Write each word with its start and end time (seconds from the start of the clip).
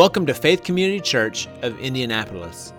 Welcome 0.00 0.24
to 0.24 0.32
Faith 0.32 0.64
Community 0.64 0.98
Church 0.98 1.46
of 1.60 1.78
Indianapolis. 1.78 2.72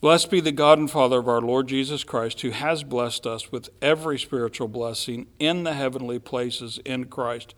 Blessed 0.00 0.30
be 0.30 0.40
the 0.40 0.50
God 0.50 0.78
and 0.78 0.90
Father 0.90 1.18
of 1.18 1.28
our 1.28 1.40
Lord 1.40 1.68
Jesus 1.68 2.02
Christ, 2.02 2.40
who 2.40 2.50
has 2.50 2.82
blessed 2.82 3.26
us 3.26 3.52
with 3.52 3.68
every 3.80 4.18
spiritual 4.18 4.66
blessing 4.66 5.26
in 5.38 5.62
the 5.62 5.74
heavenly 5.74 6.18
places 6.18 6.80
in 6.84 7.04
Christ. 7.04 7.54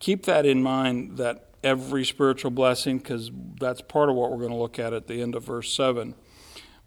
Keep 0.00 0.24
that 0.24 0.44
in 0.44 0.62
mind, 0.62 1.18
that 1.18 1.50
every 1.62 2.04
spiritual 2.04 2.50
blessing, 2.50 2.98
because 2.98 3.30
that's 3.60 3.80
part 3.80 4.08
of 4.08 4.16
what 4.16 4.30
we're 4.30 4.38
going 4.38 4.50
to 4.50 4.56
look 4.56 4.78
at 4.78 4.92
at 4.92 5.06
the 5.06 5.22
end 5.22 5.34
of 5.36 5.44
verse 5.44 5.72
7, 5.72 6.16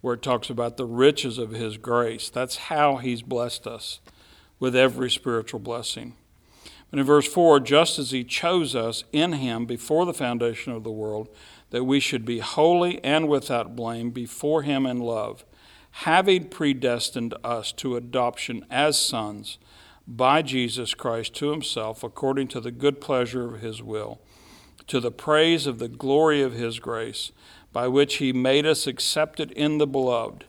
where 0.02 0.16
it 0.16 0.22
talks 0.22 0.50
about 0.50 0.76
the 0.78 0.86
riches 0.86 1.38
of 1.38 1.52
His 1.52 1.78
grace. 1.78 2.30
That's 2.30 2.58
how 2.58 2.98
He's 2.98 3.22
blessed 3.22 3.66
us 3.66 4.02
with 4.60 4.76
every 4.76 5.10
spiritual 5.10 5.60
blessing. 5.60 6.16
But 6.90 7.00
in 7.00 7.06
verse 7.06 7.28
4, 7.28 7.60
just 7.60 8.00
as 8.00 8.12
he 8.12 8.24
chose 8.24 8.76
us 8.76 9.04
in 9.12 9.34
him 9.34 9.66
before 9.66 10.06
the 10.06 10.14
foundation 10.14 10.72
of 10.72 10.84
the 10.84 10.92
world, 10.92 11.30
that 11.70 11.84
we 11.84 12.00
should 12.00 12.26
be 12.26 12.40
holy 12.40 13.04
and 13.04 13.28
without 13.28 13.76
blame 13.76 14.12
before 14.12 14.62
him 14.62 14.86
in 14.86 15.00
love, 15.00 15.44
having 15.92 16.48
predestined 16.48 17.34
us 17.44 17.72
to 17.74 17.96
adoption 17.96 18.66
as 18.70 19.00
sons 19.00 19.58
by 20.08 20.42
Jesus 20.42 20.94
Christ 20.94 21.34
to 21.36 21.52
himself, 21.52 22.04
according 22.04 22.48
to 22.50 22.62
the 22.62 22.72
good 22.72 23.02
pleasure 23.02 23.54
of 23.54 23.62
his 23.62 23.84
will, 23.84 24.22
to 24.88 25.02
the 25.02 25.12
praise 25.12 25.68
of 25.68 25.80
the 25.80 25.90
glory 25.90 26.42
of 26.42 26.54
his 26.54 26.80
grace, 26.80 27.34
by 27.74 27.90
which 27.90 28.16
he 28.16 28.32
made 28.32 28.66
us 28.66 28.88
accepted 28.88 29.52
in 29.52 29.78
the 29.78 29.88
beloved. 29.88 30.46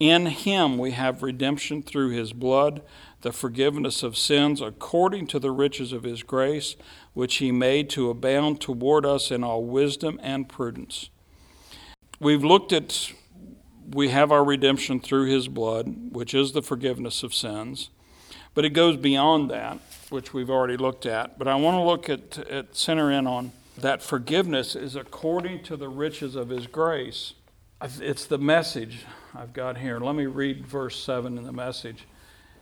In 0.00 0.26
him 0.26 0.76
we 0.76 0.90
have 0.90 1.22
redemption 1.22 1.82
through 1.82 2.10
his 2.10 2.32
blood 2.32 2.82
the 3.26 3.32
forgiveness 3.32 4.04
of 4.04 4.16
sins 4.16 4.60
according 4.60 5.26
to 5.26 5.40
the 5.40 5.50
riches 5.50 5.92
of 5.92 6.04
his 6.04 6.22
grace, 6.22 6.76
which 7.12 7.38
he 7.38 7.50
made 7.50 7.90
to 7.90 8.08
abound 8.08 8.60
toward 8.60 9.04
us 9.04 9.32
in 9.32 9.42
all 9.42 9.64
wisdom 9.64 10.20
and 10.22 10.48
prudence. 10.48 11.10
We've 12.20 12.44
looked 12.44 12.72
at, 12.72 13.10
we 13.90 14.10
have 14.10 14.30
our 14.30 14.44
redemption 14.44 15.00
through 15.00 15.26
his 15.26 15.48
blood, 15.48 16.12
which 16.12 16.34
is 16.34 16.52
the 16.52 16.62
forgiveness 16.62 17.24
of 17.24 17.34
sins, 17.34 17.90
but 18.54 18.64
it 18.64 18.70
goes 18.70 18.96
beyond 18.96 19.50
that, 19.50 19.80
which 20.08 20.32
we've 20.32 20.48
already 20.48 20.76
looked 20.76 21.04
at. 21.04 21.36
But 21.36 21.48
I 21.48 21.56
want 21.56 21.78
to 21.78 21.82
look 21.82 22.08
at, 22.08 22.38
at 22.48 22.76
center 22.76 23.10
in 23.10 23.26
on 23.26 23.50
that 23.76 24.02
forgiveness 24.02 24.76
is 24.76 24.94
according 24.94 25.64
to 25.64 25.76
the 25.76 25.88
riches 25.88 26.36
of 26.36 26.50
his 26.50 26.68
grace. 26.68 27.34
It's 27.82 28.24
the 28.24 28.38
message 28.38 29.04
I've 29.34 29.52
got 29.52 29.78
here. 29.78 29.98
Let 29.98 30.14
me 30.14 30.26
read 30.26 30.64
verse 30.64 30.96
7 31.02 31.36
in 31.36 31.42
the 31.42 31.52
message 31.52 32.06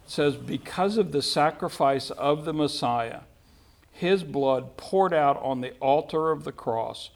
says, 0.06 0.36
Because 0.36 0.96
of 0.96 1.12
the 1.12 1.22
sacrifice 1.22 2.10
of 2.10 2.44
the 2.44 2.52
Messiah, 2.52 3.20
his 3.90 4.24
blood 4.24 4.76
poured 4.76 5.14
out 5.14 5.40
on 5.42 5.60
the 5.60 5.72
altar 5.80 6.30
of 6.30 6.44
the 6.44 6.52
cross, 6.52 7.10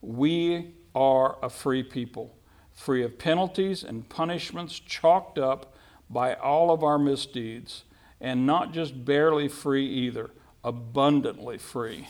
we 0.00 0.74
are 0.94 1.36
a 1.42 1.48
free 1.48 1.82
people, 1.82 2.34
free 2.72 3.02
of 3.02 3.18
penalties 3.18 3.82
and 3.84 4.08
punishments 4.08 4.78
chalked 4.78 5.38
up 5.38 5.74
by 6.08 6.34
all 6.34 6.70
of 6.70 6.82
our 6.82 6.98
misdeeds, 6.98 7.84
and 8.20 8.46
not 8.46 8.72
just 8.72 9.04
barely 9.04 9.48
free 9.48 9.86
either, 9.86 10.30
abundantly 10.62 11.58
free. 11.58 12.08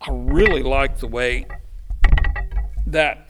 I 0.00 0.10
really 0.10 0.62
like 0.62 0.98
the 0.98 1.06
way 1.06 1.46
that 2.86 3.28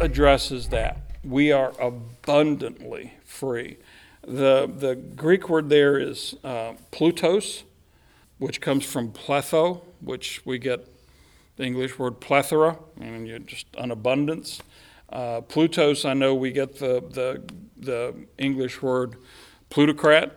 addresses 0.00 0.68
that. 0.68 0.98
We 1.24 1.52
are 1.52 1.72
abundantly 1.80 3.14
free. 3.24 3.78
The, 4.28 4.70
the 4.70 4.94
Greek 4.94 5.48
word 5.48 5.70
there 5.70 5.98
is 5.98 6.36
uh, 6.44 6.74
plutos, 6.92 7.62
which 8.36 8.60
comes 8.60 8.84
from 8.84 9.10
pletho, 9.10 9.80
which 10.02 10.44
we 10.44 10.58
get 10.58 10.86
the 11.56 11.64
English 11.64 11.98
word 11.98 12.20
plethora, 12.20 12.78
meaning 12.98 13.24
you're 13.24 13.38
just 13.38 13.66
an 13.78 13.90
abundance. 13.90 14.60
Uh, 15.10 15.40
plutos, 15.40 16.04
I 16.04 16.12
know 16.12 16.34
we 16.34 16.52
get 16.52 16.78
the, 16.78 17.02
the, 17.08 17.42
the 17.78 18.26
English 18.36 18.82
word 18.82 19.16
plutocrat, 19.70 20.36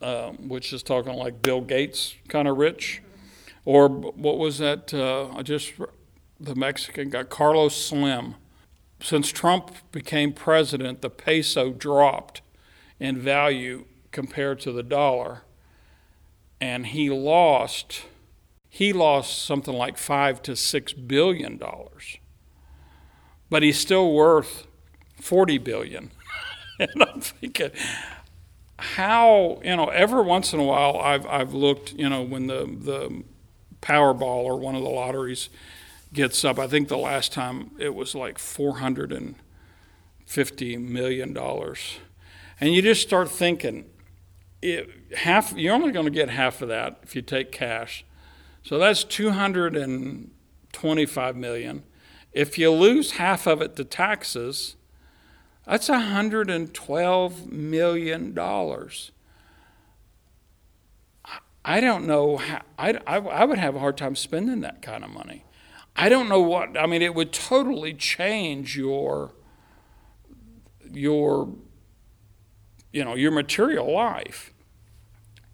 um, 0.00 0.48
which 0.48 0.72
is 0.72 0.84
talking 0.84 1.14
like 1.14 1.42
Bill 1.42 1.60
Gates 1.60 2.14
kind 2.28 2.46
of 2.46 2.56
rich. 2.56 3.02
Or 3.64 3.88
what 3.88 4.38
was 4.38 4.58
that? 4.58 4.94
Uh, 4.94 5.36
I 5.36 5.42
just, 5.42 5.72
the 6.38 6.54
Mexican 6.54 7.10
guy, 7.10 7.24
Carlos 7.24 7.74
Slim. 7.74 8.36
Since 9.02 9.32
Trump 9.32 9.74
became 9.90 10.32
president, 10.32 11.02
the 11.02 11.10
peso 11.10 11.72
dropped 11.72 12.42
in 13.00 13.18
value 13.18 13.84
compared 14.10 14.60
to 14.60 14.72
the 14.72 14.82
dollar. 14.82 15.42
And 16.60 16.86
he 16.86 17.10
lost 17.10 18.02
he 18.70 18.92
lost 18.92 19.44
something 19.44 19.74
like 19.74 19.96
five 19.96 20.42
to 20.42 20.54
six 20.54 20.92
billion 20.92 21.56
dollars. 21.56 22.18
But 23.50 23.62
he's 23.62 23.78
still 23.78 24.12
worth 24.12 24.66
forty 25.20 25.58
billion. 25.58 26.10
and 26.78 27.02
I'm 27.02 27.20
thinking 27.20 27.70
how, 28.78 29.60
you 29.64 29.74
know, 29.74 29.86
every 29.86 30.22
once 30.22 30.52
in 30.52 30.60
a 30.60 30.64
while 30.64 30.96
I've 30.96 31.26
I've 31.26 31.54
looked, 31.54 31.92
you 31.94 32.08
know, 32.08 32.22
when 32.22 32.46
the 32.46 32.64
the 32.66 33.24
Powerball 33.80 34.44
or 34.44 34.58
one 34.58 34.74
of 34.74 34.82
the 34.82 34.88
lotteries 34.88 35.48
gets 36.12 36.44
up. 36.44 36.58
I 36.58 36.66
think 36.66 36.88
the 36.88 36.98
last 36.98 37.32
time 37.32 37.70
it 37.78 37.94
was 37.94 38.14
like 38.14 38.38
four 38.38 38.78
hundred 38.78 39.12
and 39.12 39.36
fifty 40.26 40.76
million 40.76 41.32
dollars 41.32 41.98
and 42.60 42.74
you 42.74 42.82
just 42.82 43.02
start 43.02 43.30
thinking, 43.30 43.84
it, 44.60 44.90
half 45.16 45.54
you're 45.56 45.74
only 45.74 45.92
going 45.92 46.06
to 46.06 46.10
get 46.10 46.30
half 46.30 46.60
of 46.62 46.68
that 46.68 46.98
if 47.02 47.14
you 47.14 47.22
take 47.22 47.52
cash. 47.52 48.04
So 48.62 48.78
that's 48.78 49.04
225 49.04 51.36
million. 51.36 51.84
If 52.32 52.58
you 52.58 52.70
lose 52.70 53.12
half 53.12 53.46
of 53.46 53.62
it 53.62 53.76
to 53.76 53.84
taxes, 53.84 54.74
that's 55.66 55.88
112 55.88 57.52
million 57.52 58.34
dollars. 58.34 59.12
I 61.64 61.80
don't 61.80 62.06
know 62.06 62.38
how, 62.38 62.62
I, 62.78 62.98
I, 63.06 63.18
I 63.18 63.44
would 63.44 63.58
have 63.58 63.76
a 63.76 63.78
hard 63.78 63.98
time 63.98 64.16
spending 64.16 64.62
that 64.62 64.80
kind 64.80 65.04
of 65.04 65.10
money. 65.10 65.44
I 65.94 66.08
don't 66.08 66.28
know 66.28 66.40
what, 66.40 66.78
I 66.78 66.86
mean, 66.86 67.02
it 67.02 67.14
would 67.14 67.32
totally 67.32 67.92
change 67.92 68.76
your, 68.76 69.32
your 70.90 71.52
you 72.92 73.04
know, 73.04 73.14
your 73.14 73.30
material 73.30 73.92
life. 73.92 74.52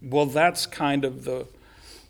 Well, 0.01 0.25
that's 0.25 0.65
kind 0.65 1.05
of 1.05 1.23
the 1.23 1.47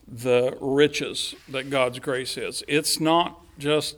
the 0.08 0.56
riches 0.62 1.34
that 1.50 1.70
God's 1.70 1.98
grace 2.00 2.38
is. 2.38 2.64
It's 2.68 3.00
not 3.00 3.42
just 3.58 3.98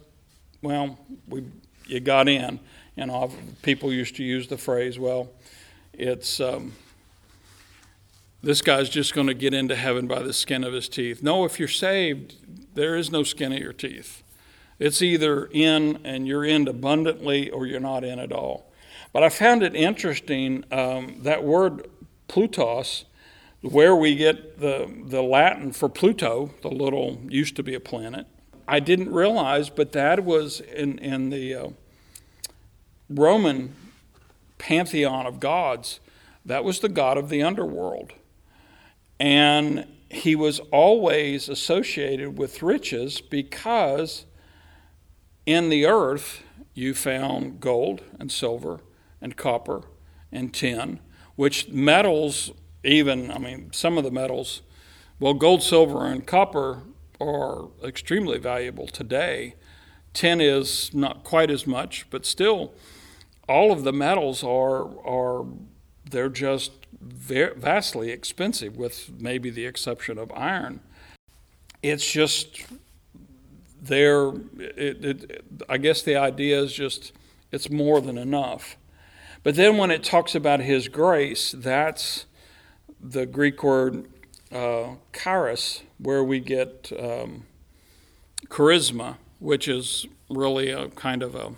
well, 0.61 0.97
we 1.27 1.43
you 1.85 1.99
got 1.99 2.27
in. 2.27 2.59
You 2.95 3.05
know, 3.05 3.31
people 3.61 3.93
used 3.93 4.15
to 4.15 4.23
use 4.23 4.47
the 4.47 4.57
phrase, 4.57 4.97
well, 4.97 5.29
it's 5.93 6.39
um, 6.39 6.73
this 8.41 8.61
guy's 8.61 8.89
just 8.89 9.13
going 9.13 9.27
to 9.27 9.33
get 9.33 9.53
into 9.53 9.75
heaven 9.75 10.07
by 10.07 10.21
the 10.21 10.33
skin 10.33 10.63
of 10.63 10.73
his 10.73 10.89
teeth. 10.89 11.21
No, 11.23 11.45
if 11.45 11.59
you're 11.59 11.67
saved, 11.67 12.35
there 12.75 12.95
is 12.95 13.11
no 13.11 13.23
skin 13.23 13.51
of 13.51 13.59
your 13.59 13.73
teeth. 13.73 14.23
It's 14.79 15.01
either 15.01 15.45
in 15.51 15.99
and 16.03 16.27
you're 16.27 16.45
in 16.45 16.67
abundantly 16.67 17.49
or 17.49 17.65
you're 17.65 17.79
not 17.79 18.03
in 18.03 18.19
at 18.19 18.31
all. 18.31 18.66
But 19.17 19.23
I 19.23 19.29
found 19.29 19.63
it 19.63 19.73
interesting 19.73 20.63
um, 20.71 21.21
that 21.23 21.43
word 21.43 21.89
Plutos, 22.29 23.05
where 23.61 23.95
we 23.95 24.13
get 24.13 24.59
the, 24.59 24.93
the 25.07 25.23
Latin 25.23 25.71
for 25.71 25.89
Pluto, 25.89 26.51
the 26.61 26.67
little, 26.67 27.19
used 27.27 27.55
to 27.55 27.63
be 27.63 27.73
a 27.73 27.79
planet. 27.79 28.27
I 28.67 28.79
didn't 28.79 29.11
realize, 29.11 29.71
but 29.71 29.91
that 29.93 30.23
was 30.23 30.59
in, 30.59 30.99
in 30.99 31.31
the 31.31 31.55
uh, 31.55 31.69
Roman 33.09 33.73
pantheon 34.59 35.25
of 35.25 35.39
gods, 35.39 35.99
that 36.45 36.63
was 36.63 36.79
the 36.79 36.87
god 36.87 37.17
of 37.17 37.29
the 37.29 37.41
underworld. 37.41 38.13
And 39.19 39.87
he 40.11 40.35
was 40.35 40.59
always 40.71 41.49
associated 41.49 42.37
with 42.37 42.61
riches 42.61 43.19
because 43.19 44.25
in 45.47 45.69
the 45.69 45.87
earth 45.87 46.43
you 46.75 46.93
found 46.93 47.59
gold 47.59 48.03
and 48.19 48.31
silver 48.31 48.81
and 49.21 49.35
copper 49.35 49.83
and 50.31 50.53
tin, 50.53 50.99
which 51.35 51.69
metals, 51.69 52.51
even, 52.83 53.31
I 53.31 53.37
mean, 53.37 53.71
some 53.73 53.97
of 53.97 54.03
the 54.03 54.11
metals, 54.11 54.61
well, 55.19 55.33
gold, 55.33 55.63
silver, 55.63 56.05
and 56.05 56.25
copper 56.25 56.83
are 57.19 57.69
extremely 57.83 58.37
valuable 58.37 58.87
today. 58.87 59.55
Tin 60.13 60.39
is 60.41 60.93
not 60.93 61.23
quite 61.23 61.49
as 61.49 61.65
much, 61.65 62.07
but 62.09 62.25
still, 62.25 62.73
all 63.47 63.71
of 63.71 63.83
the 63.83 63.93
metals 63.93 64.43
are 64.43 64.83
are 65.05 65.45
they're 66.09 66.29
just 66.29 66.71
vastly 67.01 68.11
expensive, 68.11 68.77
with 68.77 69.11
maybe 69.19 69.49
the 69.49 69.65
exception 69.65 70.17
of 70.17 70.31
iron. 70.33 70.79
It's 71.83 72.09
just 72.09 72.65
there. 73.81 74.29
It, 74.57 75.05
it, 75.05 75.45
I 75.69 75.77
guess 75.77 76.01
the 76.01 76.15
idea 76.15 76.61
is 76.61 76.73
just 76.73 77.13
it's 77.51 77.69
more 77.69 78.01
than 78.01 78.17
enough. 78.17 78.77
But 79.43 79.55
then 79.55 79.77
when 79.77 79.91
it 79.91 80.03
talks 80.03 80.35
about 80.35 80.59
His 80.59 80.87
grace, 80.87 81.53
that's 81.57 82.25
the 82.99 83.25
Greek 83.25 83.63
word 83.63 84.07
uh, 84.51 84.95
charis, 85.13 85.83
where 85.97 86.23
we 86.23 86.39
get 86.39 86.91
um, 86.99 87.45
charisma, 88.45 89.17
which 89.39 89.67
is 89.67 90.05
really 90.29 90.69
a 90.69 90.89
kind 90.89 91.23
of 91.23 91.35
a 91.35 91.53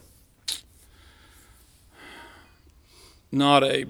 not 3.32 3.64
a 3.64 3.86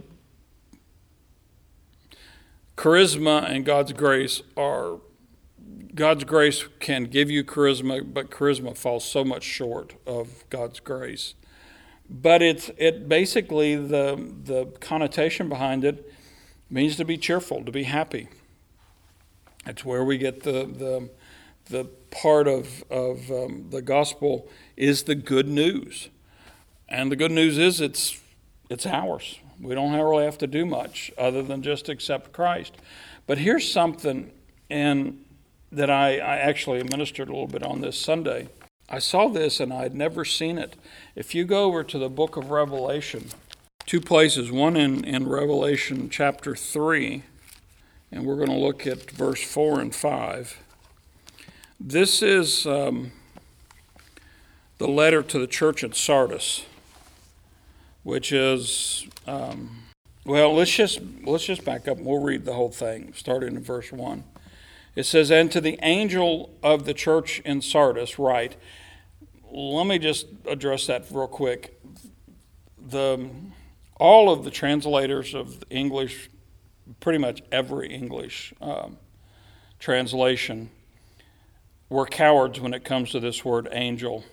charisma 2.76 3.50
and 3.50 3.66
God's 3.66 3.94
grace 3.94 4.42
are 4.56 5.00
God's 5.96 6.24
grace 6.24 6.66
can 6.80 7.06
give 7.06 7.30
you 7.30 7.44
charisma, 7.44 8.14
but 8.14 8.30
charisma 8.30 8.78
falls 8.78 9.04
so 9.04 9.26
much 9.26 9.44
short 9.44 9.96
of 10.08 10.46
God's 10.50 10.80
grace. 10.80 11.34
But 12.10 12.42
it's 12.42 12.72
it 12.78 13.08
basically 13.08 13.76
the 13.76 14.34
the 14.44 14.66
connotation 14.80 15.48
behind 15.48 15.86
it 15.86 16.12
means 16.70 16.96
to 16.98 17.06
be 17.06 17.18
cheerful, 17.18 17.64
to 17.64 17.72
be 17.72 17.84
happy. 17.84 18.30
That's 19.66 19.86
where 19.86 20.04
we 20.04 20.18
get 20.18 20.44
the 20.44 20.66
the 20.66 21.10
the 21.70 21.86
part 22.10 22.48
of 22.48 22.84
of 22.90 23.30
um, 23.30 23.68
the 23.70 23.82
gospel 23.82 24.48
is 24.76 25.04
the 25.04 25.16
good 25.16 25.48
news, 25.48 26.10
and 26.88 27.12
the 27.12 27.16
good 27.16 27.32
news 27.32 27.58
is 27.58 27.80
it's 27.80 28.20
it's 28.70 28.86
ours. 28.88 29.40
We 29.62 29.76
don't 29.76 29.94
really 29.94 30.26
have 30.26 30.38
to 30.40 30.48
do 30.48 30.66
much 30.66 31.12
other 31.18 31.44
than 31.44 31.62
just 31.62 31.90
accept 31.90 32.32
Christ. 32.32 32.74
But 33.28 33.38
here's 33.38 33.70
something, 33.70 34.32
and 34.70 35.24
that 35.72 35.90
I, 35.90 36.18
I 36.18 36.38
actually 36.38 36.82
ministered 36.84 37.28
a 37.28 37.32
little 37.32 37.48
bit 37.48 37.62
on 37.62 37.82
this 37.82 38.00
Sunday. 38.00 38.48
I 38.90 39.00
saw 39.00 39.28
this 39.28 39.60
and 39.60 39.72
I 39.72 39.84
had 39.84 39.94
never 39.94 40.26
seen 40.26 40.58
it. 40.58 40.76
If 41.16 41.36
you 41.36 41.46
go 41.46 41.66
over 41.66 41.84
to 41.84 41.98
the 41.98 42.10
book 42.10 42.38
of 42.38 42.50
Revelation, 42.50 43.28
two 43.86 44.02
places, 44.02 44.52
one 44.52 44.76
in, 44.76 45.04
in 45.04 45.28
Revelation 45.28 46.10
chapter 46.10 46.56
3, 46.56 47.24
and 48.12 48.26
we're 48.26 48.36
going 48.36 48.50
to 48.50 48.56
look 48.56 48.88
at 48.88 49.12
verse 49.12 49.44
4 49.44 49.80
and 49.80 49.94
5. 49.94 50.58
This 51.80 52.22
is 52.22 52.66
um, 52.66 53.12
the 54.80 54.88
letter 54.88 55.22
to 55.22 55.40
the 55.40 55.48
church 55.48 55.84
at 55.84 55.96
Sardis 55.96 56.66
which 58.04 58.32
is 58.32 59.08
um, 59.28 59.84
well 60.26 60.54
let's 60.54 60.72
just 60.72 61.00
let's 61.24 61.46
just 61.46 61.64
back 61.66 61.88
up 61.88 61.98
we'll 62.00 62.22
read 62.22 62.46
the 62.46 62.54
whole 62.54 62.72
thing 62.72 63.14
starting 63.16 63.56
in 63.56 63.62
verse 63.62 63.92
1 63.92 64.24
it 65.00 65.06
says 65.06 65.32
and 65.32 65.52
to 65.52 65.62
the 65.62 65.80
angel 65.82 66.54
of 66.62 66.86
the 66.86 66.94
church 66.94 67.40
in 67.46 67.62
sardis 67.62 68.20
write 68.20 68.58
let 69.52 69.88
me 69.88 69.98
just 69.98 70.28
address 70.48 70.88
that 70.88 71.06
real 71.10 71.28
quick. 71.28 71.80
The 72.88 73.30
all 73.96 74.32
of 74.32 74.44
the 74.46 74.52
translators 74.52 75.34
of 75.34 75.64
english 75.70 76.30
pretty 77.02 77.20
much 77.20 77.42
every 77.52 77.94
english 77.94 78.54
um, 78.62 78.98
translation 79.78 80.70
were 81.90 82.06
cowards 82.06 82.60
when 82.62 82.74
it 82.74 82.86
comes 82.86 83.12
to 83.12 83.20
this 83.20 83.44
word 83.44 83.68
angel. 83.72 84.24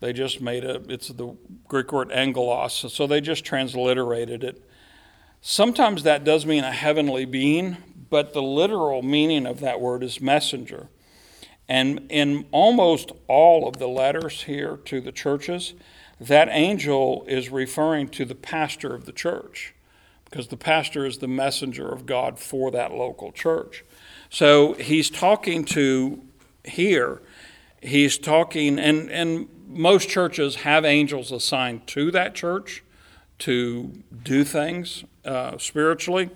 They 0.00 0.12
just 0.12 0.40
made 0.40 0.64
it, 0.64 0.90
it's 0.90 1.08
the 1.08 1.34
Greek 1.66 1.90
word 1.92 2.12
angelos, 2.12 2.92
so 2.92 3.06
they 3.06 3.20
just 3.20 3.44
transliterated 3.44 4.44
it. 4.44 4.62
Sometimes 5.40 6.02
that 6.02 6.24
does 6.24 6.44
mean 6.44 6.62
a 6.62 6.72
heavenly 6.72 7.24
being, 7.24 7.78
but 8.14 8.32
the 8.32 8.40
literal 8.40 9.02
meaning 9.02 9.44
of 9.44 9.58
that 9.58 9.80
word 9.80 10.04
is 10.04 10.20
messenger. 10.20 10.86
And 11.68 12.06
in 12.08 12.46
almost 12.52 13.10
all 13.26 13.66
of 13.66 13.78
the 13.78 13.88
letters 13.88 14.44
here 14.44 14.76
to 14.84 15.00
the 15.00 15.10
churches, 15.10 15.74
that 16.20 16.46
angel 16.48 17.24
is 17.26 17.50
referring 17.50 18.10
to 18.10 18.24
the 18.24 18.36
pastor 18.36 18.94
of 18.94 19.04
the 19.04 19.10
church 19.10 19.74
because 20.26 20.46
the 20.46 20.56
pastor 20.56 21.04
is 21.04 21.18
the 21.18 21.26
messenger 21.26 21.88
of 21.88 22.06
God 22.06 22.38
for 22.38 22.70
that 22.70 22.92
local 22.92 23.32
church. 23.32 23.84
So 24.30 24.74
he's 24.74 25.10
talking 25.10 25.64
to 25.64 26.22
here, 26.62 27.20
he's 27.82 28.16
talking, 28.16 28.78
and, 28.78 29.10
and 29.10 29.48
most 29.66 30.08
churches 30.08 30.54
have 30.54 30.84
angels 30.84 31.32
assigned 31.32 31.88
to 31.88 32.12
that 32.12 32.36
church 32.36 32.84
to 33.40 34.04
do 34.22 34.44
things 34.44 35.02
uh, 35.24 35.58
spiritually, 35.58 36.30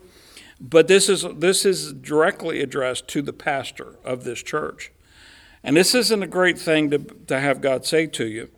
but 0.60 0.88
this 0.88 1.08
is 1.08 1.24
this 1.36 1.64
is 1.64 1.92
directly 1.92 2.60
addressed 2.60 3.08
to 3.08 3.22
the 3.22 3.32
pastor 3.32 3.96
of 4.04 4.24
this 4.24 4.42
church, 4.42 4.92
and 5.62 5.76
this 5.76 5.94
isn't 5.94 6.22
a 6.22 6.26
great 6.26 6.58
thing 6.58 6.90
to 6.90 6.98
to 6.98 7.40
have 7.40 7.60
God 7.60 7.86
say 7.86 8.06
to 8.06 8.26
you. 8.26 8.50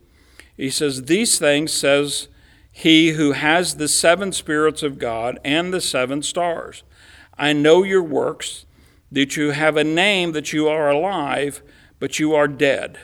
He 0.57 0.69
says 0.69 1.03
these 1.03 1.39
things 1.39 1.73
says 1.73 2.27
he 2.71 3.11
who 3.11 3.33
has 3.33 3.75
the 3.75 3.87
seven 3.87 4.31
spirits 4.31 4.83
of 4.83 4.97
God 4.97 5.39
and 5.43 5.73
the 5.73 5.81
seven 5.81 6.23
stars. 6.23 6.83
I 7.37 7.53
know 7.53 7.83
your 7.83 8.03
works, 8.03 8.65
that 9.11 9.35
you 9.35 9.51
have 9.51 9.75
a 9.77 9.83
name, 9.83 10.31
that 10.31 10.53
you 10.53 10.67
are 10.67 10.89
alive, 10.89 11.61
but 11.99 12.19
you 12.19 12.33
are 12.33 12.47
dead. 12.47 12.97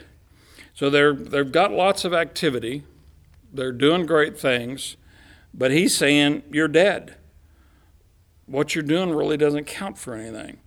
So 0.74 0.90
they're, 0.90 1.14
they've 1.14 1.52
got 1.52 1.72
lots 1.72 2.06
of 2.06 2.14
activity, 2.14 2.84
they're 3.52 3.72
doing 3.72 4.06
great 4.06 4.40
things, 4.40 4.96
but 5.54 5.72
he's 5.72 5.98
saying, 5.98 6.44
You're 6.52 6.68
dead. 6.68 7.16
What 8.48 8.74
you're 8.74 8.84
doing 8.84 9.14
really 9.14 9.38
doesn't 9.38 9.68
count 9.68 9.98
for 9.98 10.16
anything. 10.16 10.58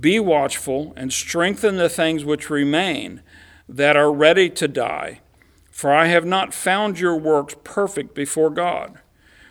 Be 0.00 0.18
watchful 0.18 0.94
and 0.96 1.12
strengthen 1.12 1.76
the 1.76 1.88
things 1.88 2.24
which 2.24 2.48
remain 2.48 3.20
that 3.68 3.96
are 3.96 4.12
ready 4.12 4.48
to 4.50 4.68
die, 4.68 5.20
for 5.70 5.92
I 5.92 6.06
have 6.06 6.24
not 6.24 6.54
found 6.54 6.98
your 6.98 7.16
works 7.16 7.56
perfect 7.64 8.14
before 8.14 8.50
God. 8.50 8.98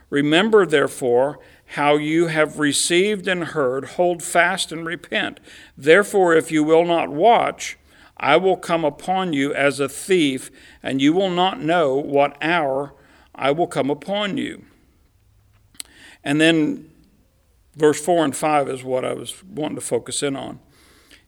Remember, 0.09 0.65
therefore, 0.65 1.39
how 1.65 1.95
you 1.95 2.27
have 2.27 2.59
received 2.59 3.27
and 3.27 3.45
heard, 3.45 3.85
hold 3.85 4.21
fast 4.21 4.71
and 4.71 4.85
repent. 4.85 5.39
Therefore, 5.77 6.35
if 6.35 6.51
you 6.51 6.63
will 6.63 6.85
not 6.85 7.09
watch, 7.09 7.77
I 8.17 8.37
will 8.37 8.57
come 8.57 8.85
upon 8.85 9.33
you 9.33 9.53
as 9.53 9.79
a 9.79 9.89
thief, 9.89 10.49
and 10.81 11.01
you 11.01 11.13
will 11.13 11.31
not 11.31 11.59
know 11.59 11.95
what 11.95 12.37
hour 12.41 12.93
I 13.35 13.51
will 13.51 13.67
come 13.67 13.89
upon 13.89 14.37
you. 14.37 14.65
And 16.23 16.39
then 16.39 16.92
verse 17.75 18.03
4 18.03 18.25
and 18.25 18.35
5 18.35 18.69
is 18.69 18.83
what 18.83 19.05
I 19.05 19.13
was 19.13 19.43
wanting 19.43 19.75
to 19.75 19.81
focus 19.81 20.23
in 20.23 20.35
on. 20.35 20.59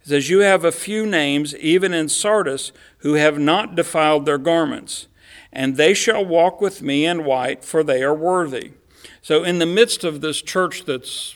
It 0.02 0.10
says, 0.10 0.30
You 0.30 0.40
have 0.40 0.64
a 0.64 0.72
few 0.72 1.06
names, 1.06 1.56
even 1.56 1.94
in 1.94 2.10
Sardis, 2.10 2.72
who 3.00 3.14
have 3.14 3.40
not 3.40 3.76
defiled 3.76 4.26
their 4.26 4.38
garments, 4.38 5.08
and 5.52 5.78
they 5.78 5.94
shall 5.94 6.26
walk 6.26 6.62
with 6.62 6.82
me 6.82 7.06
in 7.06 7.24
white, 7.24 7.64
for 7.64 7.84
they 7.84 8.04
are 8.04 8.14
worthy. 8.14 8.74
So, 9.22 9.44
in 9.44 9.60
the 9.60 9.66
midst 9.66 10.04
of 10.04 10.22
this 10.22 10.42
church 10.42 10.86
that's 10.86 11.36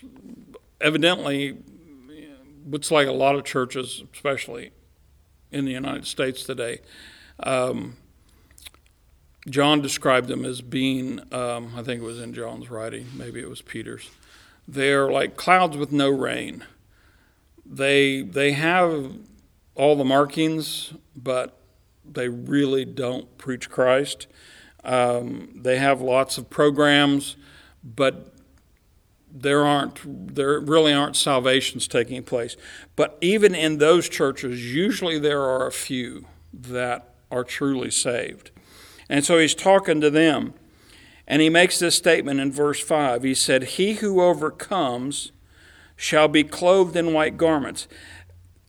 evidently, 0.80 1.58
looks 2.70 2.92
like 2.92 3.08
a 3.08 3.12
lot 3.12 3.36
of 3.36 3.44
churches, 3.44 4.04
especially 4.13 4.72
in 5.51 5.66
the 5.66 5.72
United 5.72 6.06
States 6.06 6.44
today. 6.44 6.80
Um, 7.39 7.98
John 9.50 9.82
described 9.82 10.28
them 10.28 10.46
as 10.46 10.62
being, 10.62 11.22
um, 11.34 11.74
I 11.75 11.82
think 11.82 12.01
it 12.01 12.06
was 12.06 12.20
in 12.20 12.34
John's 12.34 12.70
writing, 12.70 13.08
maybe 13.16 13.39
it 13.39 13.50
was 13.50 13.62
Peter's. 13.62 14.10
They're 14.72 15.10
like 15.10 15.36
clouds 15.36 15.78
with 15.78 15.92
no 15.92 16.10
rain. 16.10 16.64
They 17.66 18.22
they 18.22 18.52
have 18.52 19.14
all 19.74 19.96
the 19.96 20.06
markings, 20.06 20.94
but 21.16 21.58
they 22.06 22.30
really 22.30 22.86
don't 22.86 23.36
preach 23.38 23.70
Christ. 23.70 24.28
Um, 24.84 25.50
they 25.56 25.78
have 25.78 26.02
lots 26.02 26.38
of 26.38 26.50
programs, 26.50 27.36
but 27.84 28.34
there 29.32 29.66
aren't 29.66 30.36
there 30.36 30.60
really 30.60 30.94
aren't 30.94 31.16
salvations 31.16 31.88
taking 31.88 32.24
place 32.24 32.58
but 32.96 33.16
even 33.22 33.54
in 33.54 33.78
those 33.78 34.10
churches 34.10 34.74
usually 34.74 35.20
there 35.20 35.42
are 35.42 35.68
a 35.68 35.72
few 35.72 36.26
that 36.52 37.14
are 37.32 37.44
truly 37.44 37.92
saved 37.92 38.50
and 39.08 39.24
so 39.24 39.38
he's 39.38 39.54
talking 39.54 40.02
to 40.02 40.10
them 40.10 40.54
and 41.30 41.42
he 41.42 41.50
makes 41.50 41.80
this 41.80 41.96
statement 41.96 42.40
in 42.40 42.52
verse 42.52 42.82
5 42.82 43.24
he 43.24 43.36
said 43.36 43.64
he 43.64 43.94
who 43.96 44.22
overcomes 44.22 45.32
shall 45.96 46.28
be 46.28 46.44
clothed 46.44 46.96
in 46.96 47.14
white 47.14 47.38
garments 47.38 47.88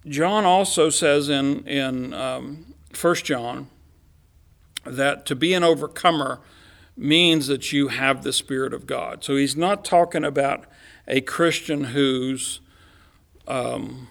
john 0.07 0.45
also 0.45 0.91
says 0.91 1.29
in 1.29 1.67
in 1.67 2.15
um, 2.15 2.75
1 3.01 3.15
john 3.17 3.69
that 4.85 5.27
to 5.27 5.35
be 5.35 5.55
an 5.55 5.65
overcomer 5.65 6.41
means 6.97 7.47
that 7.47 7.73
you 7.73 7.89
have 7.89 8.23
the 8.23 8.33
Spirit 8.33 8.75
of 8.75 8.87
God. 8.87 9.25
So 9.25 9.37
he's 9.37 9.57
not 9.57 9.85
talking 9.85 10.25
about 10.25 10.67
a 11.09 11.21
Christian 11.23 11.85
who's 11.85 12.61
um, 13.49 14.09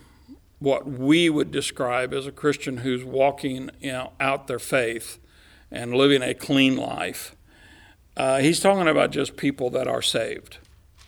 what 0.58 0.88
we 0.88 1.30
would 1.30 1.52
describe 1.52 2.14
as 2.14 2.28
a 2.28 2.32
Christian 2.32 2.78
who's 2.78 3.04
walking 3.04 3.70
you 3.80 3.92
know, 3.92 4.12
out 4.20 4.48
their 4.48 4.60
faith 4.60 5.20
and 5.72 5.94
living 5.94 6.22
a 6.22 6.34
clean 6.34 6.76
life. 6.76 7.36
Uh, 8.20 8.40
he's 8.40 8.60
talking 8.60 8.90
about 8.90 9.12
just 9.12 9.38
people 9.38 9.70
that 9.70 9.88
are 9.88 10.02
saved. 10.02 10.58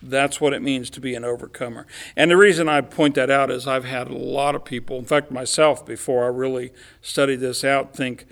That's 0.00 0.40
what 0.40 0.54
it 0.54 0.62
means 0.62 0.88
to 0.90 1.00
be 1.00 1.14
an 1.14 1.26
overcomer. 1.26 1.86
And 2.16 2.30
the 2.30 2.38
reason 2.38 2.70
I 2.70 2.80
point 2.80 3.16
that 3.16 3.30
out 3.30 3.50
is 3.50 3.66
I've 3.66 3.84
had 3.84 4.08
a 4.08 4.16
lot 4.16 4.54
of 4.54 4.64
people, 4.64 4.98
in 4.98 5.04
fact, 5.04 5.30
myself, 5.30 5.84
before 5.84 6.24
I 6.24 6.28
really 6.28 6.72
studied 7.02 7.40
this 7.40 7.64
out, 7.64 7.94
think, 7.94 8.24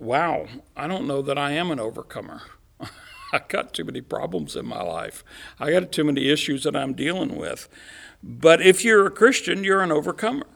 wow, 0.00 0.48
I 0.76 0.88
don't 0.88 1.06
know 1.06 1.22
that 1.22 1.38
I 1.38 1.52
am 1.52 1.70
an 1.70 1.78
overcomer. 1.78 2.42
I've 3.32 3.46
got 3.46 3.72
too 3.72 3.84
many 3.84 4.00
problems 4.00 4.56
in 4.56 4.66
my 4.66 4.82
life. 4.82 5.22
I 5.60 5.70
got 5.70 5.92
too 5.92 6.02
many 6.02 6.28
issues 6.30 6.64
that 6.64 6.74
I'm 6.74 6.94
dealing 6.94 7.36
with. 7.36 7.68
But 8.24 8.60
if 8.60 8.84
you're 8.84 9.06
a 9.06 9.10
Christian, 9.12 9.62
you're 9.62 9.82
an 9.82 9.92
overcomer. 9.92 10.46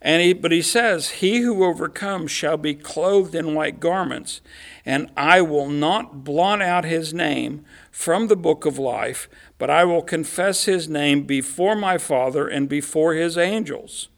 And 0.00 0.22
he, 0.22 0.32
but 0.32 0.52
he 0.52 0.62
says, 0.62 1.10
He 1.10 1.40
who 1.40 1.64
overcomes 1.64 2.30
shall 2.30 2.56
be 2.56 2.74
clothed 2.74 3.34
in 3.34 3.54
white 3.54 3.80
garments, 3.80 4.40
and 4.84 5.10
I 5.16 5.40
will 5.40 5.68
not 5.68 6.24
blot 6.24 6.62
out 6.62 6.84
his 6.84 7.12
name 7.12 7.64
from 7.90 8.28
the 8.28 8.36
book 8.36 8.64
of 8.64 8.78
life, 8.78 9.28
but 9.58 9.70
I 9.70 9.84
will 9.84 10.02
confess 10.02 10.64
his 10.64 10.88
name 10.88 11.24
before 11.24 11.74
my 11.74 11.98
Father 11.98 12.46
and 12.46 12.68
before 12.68 13.14
his 13.14 13.36
angels. 13.36 14.08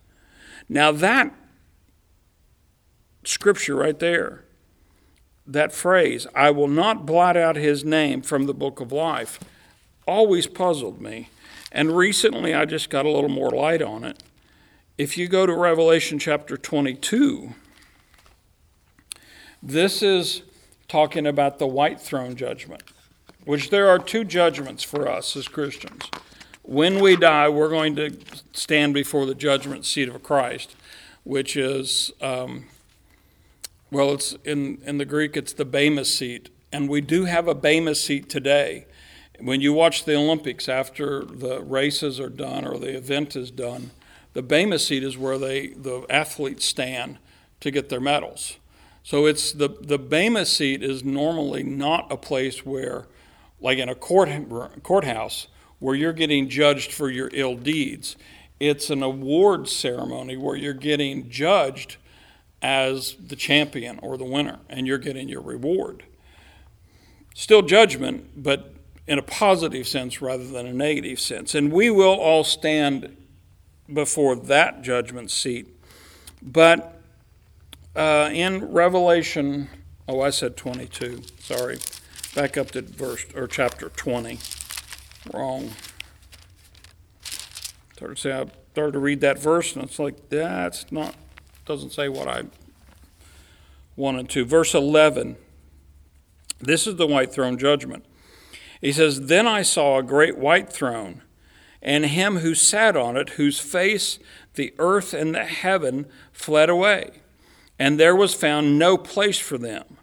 Now, 0.69 0.93
that 0.93 1.35
scripture 3.25 3.77
right 3.77 3.99
there, 3.99 4.45
that 5.47 5.73
phrase, 5.73 6.27
I 6.35 6.51
will 6.51 6.69
not 6.69 7.07
blot 7.07 7.37
out 7.37 7.57
his 7.57 7.85
name 7.85 8.23
from 8.23 8.45
the 8.45 8.55
book 8.55 8.81
of 8.81 8.93
life, 8.93 9.41
always 10.07 10.47
puzzled 10.47 11.01
me. 11.01 11.29
And 11.73 11.97
recently 11.97 12.55
I 12.55 12.65
just 12.65 12.91
got 12.91 13.07
a 13.07 13.11
little 13.11 13.29
more 13.29 13.51
light 13.51 13.83
on 13.83 14.05
it. 14.05 14.23
If 15.01 15.17
you 15.17 15.29
go 15.29 15.47
to 15.47 15.55
Revelation 15.55 16.19
chapter 16.19 16.59
22, 16.59 17.55
this 19.63 20.03
is 20.03 20.43
talking 20.89 21.27
about 21.27 21.59
the 21.59 21.67
white 21.67 21.99
throne 21.99 22.37
judgment, 22.37 22.83
which 23.47 23.71
there 23.71 23.89
are 23.89 23.99
two 23.99 24.25
judgments 24.25 24.83
for 24.85 25.09
us 25.09 25.35
as 25.39 25.49
Christians. 25.49 26.03
When 26.61 27.01
we 27.01 27.17
die, 27.17 27.49
we're 27.49 27.71
going 27.71 27.97
to 27.97 28.15
stand 28.53 28.93
before 28.93 29.25
the 29.25 29.35
judgment 29.35 29.87
seat 29.87 30.11
of 30.11 30.23
Christ, 30.23 30.77
which 31.25 31.57
is, 31.57 32.13
um, 32.21 32.67
well, 33.91 34.13
it's 34.13 34.33
in, 34.45 34.83
in 34.85 34.99
the 34.99 35.07
Greek, 35.07 35.35
it's 35.35 35.55
the 35.55 35.65
Bema 35.65 36.05
seat. 36.05 36.51
And 36.75 36.91
we 36.91 37.01
do 37.01 37.25
have 37.25 37.49
a 37.49 37.55
Bema 37.55 37.95
seat 37.95 38.29
today. 38.29 38.85
When 39.39 39.63
you 39.63 39.73
watch 39.73 40.05
the 40.05 40.15
Olympics 40.15 40.69
after 40.69 41.25
the 41.25 41.63
races 41.63 42.21
are 42.21 42.29
done 42.29 42.67
or 42.67 42.77
the 42.77 42.95
event 42.95 43.35
is 43.35 43.51
done, 43.51 43.93
the 44.33 44.43
Bema 44.43 44.79
seat 44.79 45.03
is 45.03 45.19
where 45.19 45.39
they 45.39 45.69
the 45.69 46.07
athletes 46.09 46.65
stand 46.65 47.19
to 47.61 47.71
get 47.71 47.89
their 47.89 48.01
medals. 48.01 48.57
So 49.03 49.27
it's 49.27 49.53
the 49.53 49.69
the 49.69 49.99
Bema 49.99 50.47
seat 50.47 50.83
is 50.83 51.05
normally 51.05 51.63
not 51.63 52.11
a 52.13 52.17
place 52.17 52.65
where, 52.65 53.07
like 53.61 53.79
in 53.79 53.89
a 53.89 53.95
court 53.95 54.29
courthouse, 54.83 55.49
where 55.79 55.95
you're 55.95 56.13
getting 56.13 56.49
judged 56.49 56.93
for 56.93 57.11
your 57.11 57.31
ill 57.33 57.57
deeds. 57.57 58.17
It's 58.59 58.91
an 58.91 59.03
award 59.03 59.69
ceremony 59.69 60.37
where 60.37 60.55
you're 60.55 60.75
getting 60.75 61.31
judged 61.31 61.97
as 62.61 63.17
the 63.27 63.37
champion 63.37 63.99
or 64.03 64.19
the 64.19 64.25
winner, 64.25 64.59
and 64.69 64.87
you're 64.87 64.99
getting 64.99 65.29
your 65.29 65.41
reward. 65.41 66.05
Still 67.35 67.63
judgment, 67.63 68.31
but 68.37 68.75
in 69.07 69.19
a 69.19 69.23
positive 69.23 69.89
sense 69.89 70.21
rather 70.21 70.47
than 70.47 70.67
a 70.67 70.73
negative 70.73 71.19
sense. 71.19 71.55
And 71.55 71.73
we 71.73 71.91
will 71.91 72.15
all 72.21 72.45
stand 72.45 73.17
before 73.93 74.37
that 74.37 74.83
judgment 74.83 75.31
seat. 75.31 75.69
But 76.43 77.01
uh, 77.95 78.31
in 78.33 78.73
Revelation, 78.73 79.69
oh, 80.09 80.21
I 80.21 80.31
said 80.31 80.57
22, 80.57 81.23
sorry. 81.41 81.79
Back 82.35 82.57
up 82.57 82.71
to 82.73 82.83
verse 82.83 83.27
or 83.35 83.47
chapter 83.47 83.89
20. 83.89 84.39
Wrong. 85.35 85.71
Started 87.97 88.15
to 88.15 88.21
say 88.21 88.33
I 88.33 88.47
started 88.73 88.93
to 88.93 88.99
read 88.99 89.21
that 89.21 89.39
verse, 89.39 89.75
and 89.75 89.85
it's 89.85 89.99
like 89.99 90.29
that's 90.29 90.91
not 90.91 91.15
doesn't 91.67 91.91
say 91.91 92.09
what 92.09 92.29
I 92.29 92.45
wanted 93.97 94.29
to. 94.31 94.45
Verse 94.45 94.75
11. 94.75 95.37
This 96.61 96.87
is 96.87 96.97
the 96.97 97.07
white 97.07 97.33
throne 97.33 97.59
judgment. 97.59 98.05
He 98.81 98.93
says, 98.93 99.27
Then 99.27 99.47
I 99.47 99.63
saw 99.63 99.99
a 99.99 100.03
great 100.03 100.39
white 100.39 100.73
throne, 100.73 101.23
and 101.83 102.07
him 102.07 102.39
who 102.39 102.55
sat 102.55 102.97
on 102.97 103.17
it, 103.17 103.31
whose 103.31 103.59
face 103.59 104.19
the 104.55 104.75
earth 104.79 105.15
and 105.15 105.35
the 105.35 105.45
heaven 105.45 106.07
fled 106.33 106.69
away, 106.69 107.23
and 107.79 107.99
there 107.99 108.17
was 108.17 108.35
found 108.35 108.79
no 108.79 108.97
place 108.97 109.39
for 109.39 109.59
them. 109.59 109.97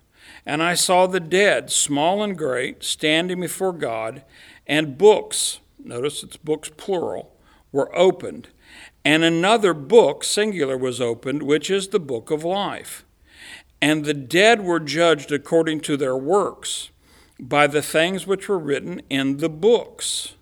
And 0.45 0.63
I 0.63 0.75
saw 0.75 1.07
the 1.07 1.19
dead, 1.19 1.69
small 1.69 2.23
and 2.23 2.37
great, 2.37 2.83
standing 2.83 3.41
before 3.41 3.73
God, 3.73 4.23
and 4.65 4.97
books, 4.97 5.59
notice 5.83 6.23
it's 6.23 6.37
books 6.37 6.71
plural, 6.77 7.35
were 7.71 7.93
opened. 7.95 8.47
And 9.03 9.23
another 9.23 9.73
book, 9.73 10.23
singular, 10.23 10.77
was 10.77 11.01
opened, 11.01 11.43
which 11.43 11.69
is 11.69 11.89
the 11.89 11.99
book 11.99 12.31
of 12.31 12.43
life. 12.43 13.05
And 13.81 14.05
the 14.05 14.13
dead 14.13 14.63
were 14.63 14.79
judged 14.79 15.31
according 15.31 15.81
to 15.81 15.97
their 15.97 16.17
works 16.17 16.89
by 17.39 17.67
the 17.67 17.81
things 17.81 18.25
which 18.25 18.49
were 18.49 18.57
written 18.57 19.01
in 19.09 19.37
the 19.37 19.49
books. 19.49 20.36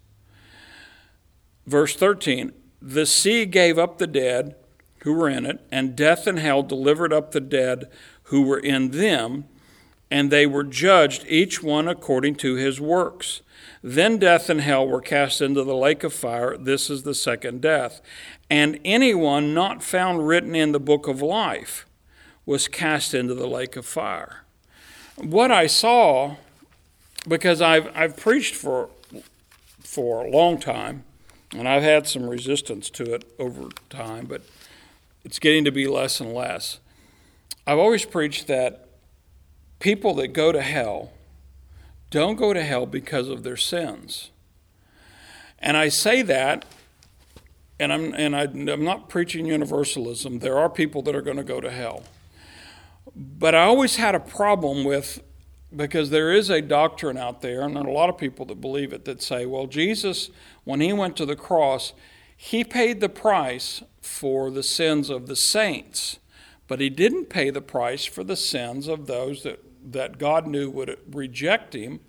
Verse 1.66 1.96
13 1.96 2.52
The 2.82 3.06
sea 3.06 3.46
gave 3.46 3.78
up 3.78 3.98
the 3.98 4.08
dead 4.08 4.56
who 5.00 5.14
were 5.14 5.30
in 5.30 5.46
it, 5.46 5.66
and 5.72 5.96
death 5.96 6.28
and 6.28 6.40
hell 6.40 6.64
delivered 6.64 7.14
up 7.14 7.32
the 7.32 7.42
dead 7.42 7.90
who 8.24 8.42
were 8.42 8.60
in 8.60 8.92
them, 8.92 9.46
and 10.10 10.32
they 10.32 10.46
were 10.46 10.64
judged, 10.64 11.26
each 11.28 11.62
one 11.62 11.88
according 11.88 12.36
to 12.36 12.56
his 12.56 12.82
works. 12.82 13.42
Then 13.84 14.18
death 14.18 14.50
and 14.50 14.62
hell 14.62 14.88
were 14.88 15.02
cast 15.02 15.42
into 15.42 15.64
the 15.64 15.76
lake 15.76 16.04
of 16.04 16.14
fire. 16.14 16.58
This 16.58 16.90
is 16.90 17.04
the 17.04 17.14
second 17.14 17.62
death. 17.62 18.02
And 18.50 18.80
anyone 18.84 19.54
not 19.54 19.84
found 19.84 20.28
written 20.28 20.56
in 20.56 20.72
the 20.72 20.80
book 20.80 21.08
of 21.08 21.22
life 21.22 21.86
was 22.46 22.68
cast 22.68 23.14
into 23.14 23.36
the 23.36 23.48
lake 23.48 23.76
of 23.76 23.86
fire. 23.86 24.44
What 25.18 25.52
I 25.52 25.68
saw 25.68 26.38
because 27.28 27.62
I've 27.62 27.90
I've 27.96 28.18
preached 28.18 28.56
for 28.56 28.90
for 29.80 30.26
a 30.26 30.30
long 30.30 30.60
time, 30.60 31.04
and 31.60 31.68
I've 31.68 31.84
had 31.84 32.08
some 32.08 32.30
resistance 32.30 32.90
to 32.92 33.14
it 33.14 33.26
over 33.40 33.70
time, 33.90 34.26
but 34.26 34.42
it's 35.24 35.40
getting 35.40 35.66
to 35.66 35.72
be 35.72 35.88
less 35.88 36.20
and 36.20 36.34
less. 36.34 36.80
I've 37.68 37.80
always 37.80 38.06
preached 38.06 38.48
that 38.48 38.88
people 39.80 40.14
that 40.16 40.30
go 40.30 40.52
to 40.52 40.62
hell 40.62 41.12
don't 42.12 42.36
go 42.38 42.54
to 42.54 42.64
hell 42.64 42.86
because 42.86 43.28
of 43.28 43.44
their 43.44 43.58
sins. 43.58 44.30
And 45.60 45.76
I 45.76 45.90
say 45.90 46.22
that, 46.22 46.64
and 47.80 47.92
I'm, 47.92 48.14
and 48.14 48.36
I, 48.36 48.44
I'm 48.44 48.84
not 48.84 49.10
preaching 49.10 49.48
universalism. 49.48 50.40
There 50.40 50.58
are 50.58 50.70
people 50.70 51.02
that 51.02 51.16
are 51.16 51.22
going 51.22 51.38
to 51.38 51.44
go 51.44 51.60
to 51.60 51.70
hell. 51.70 52.04
But 53.16 53.54
I 53.56 53.64
always 53.64 53.98
had 53.98 54.16
a 54.16 54.20
problem 54.20 54.86
with 54.86 55.22
because 55.76 56.10
there 56.10 56.32
is 56.32 56.50
a 56.50 56.62
doctrine 56.62 57.18
out 57.18 57.42
there, 57.42 57.62
and 57.62 57.76
a 57.76 57.92
lot 57.92 58.10
of 58.10 58.18
people 58.18 58.46
that 58.46 58.62
believe 58.62 58.94
it, 58.94 59.06
that 59.06 59.22
say, 59.22 59.46
well, 59.46 59.68
Jesus, 59.68 60.30
when 60.64 60.80
he 60.80 60.94
went 60.94 61.18
to 61.18 61.26
the 61.26 61.36
cross, 61.36 61.94
he 62.36 62.64
paid 62.64 63.00
the 63.00 63.10
price 63.10 63.84
for 64.02 64.52
the 64.52 64.64
sins 64.64 65.10
of 65.10 65.28
the 65.28 65.36
saints, 65.36 66.20
but 66.68 66.80
he 66.80 66.90
didn't 66.90 67.26
pay 67.26 67.50
the 67.50 67.62
price 67.62 68.06
for 68.06 68.24
the 68.24 68.36
sins 68.36 68.88
of 68.88 69.08
those 69.08 69.44
that, 69.44 69.64
that 69.92 70.18
God 70.18 70.48
knew 70.48 70.70
would 70.70 70.98
reject 71.12 71.74
him, 71.74 72.00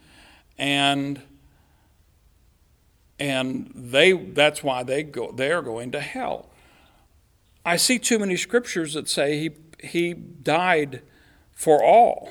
and 0.58 1.22
and 3.18 3.72
they 3.74 4.12
that's 4.12 4.62
why 4.62 4.82
they 4.82 5.02
go 5.02 5.32
they 5.32 5.50
are 5.50 5.62
going 5.62 5.90
to 5.92 6.00
hell. 6.00 6.50
I 7.64 7.76
see 7.76 7.98
too 7.98 8.18
many 8.18 8.36
scriptures 8.36 8.94
that 8.94 9.08
say 9.08 9.38
he 9.38 9.50
he 9.86 10.12
died 10.14 11.02
for 11.52 11.82
all. 11.82 12.30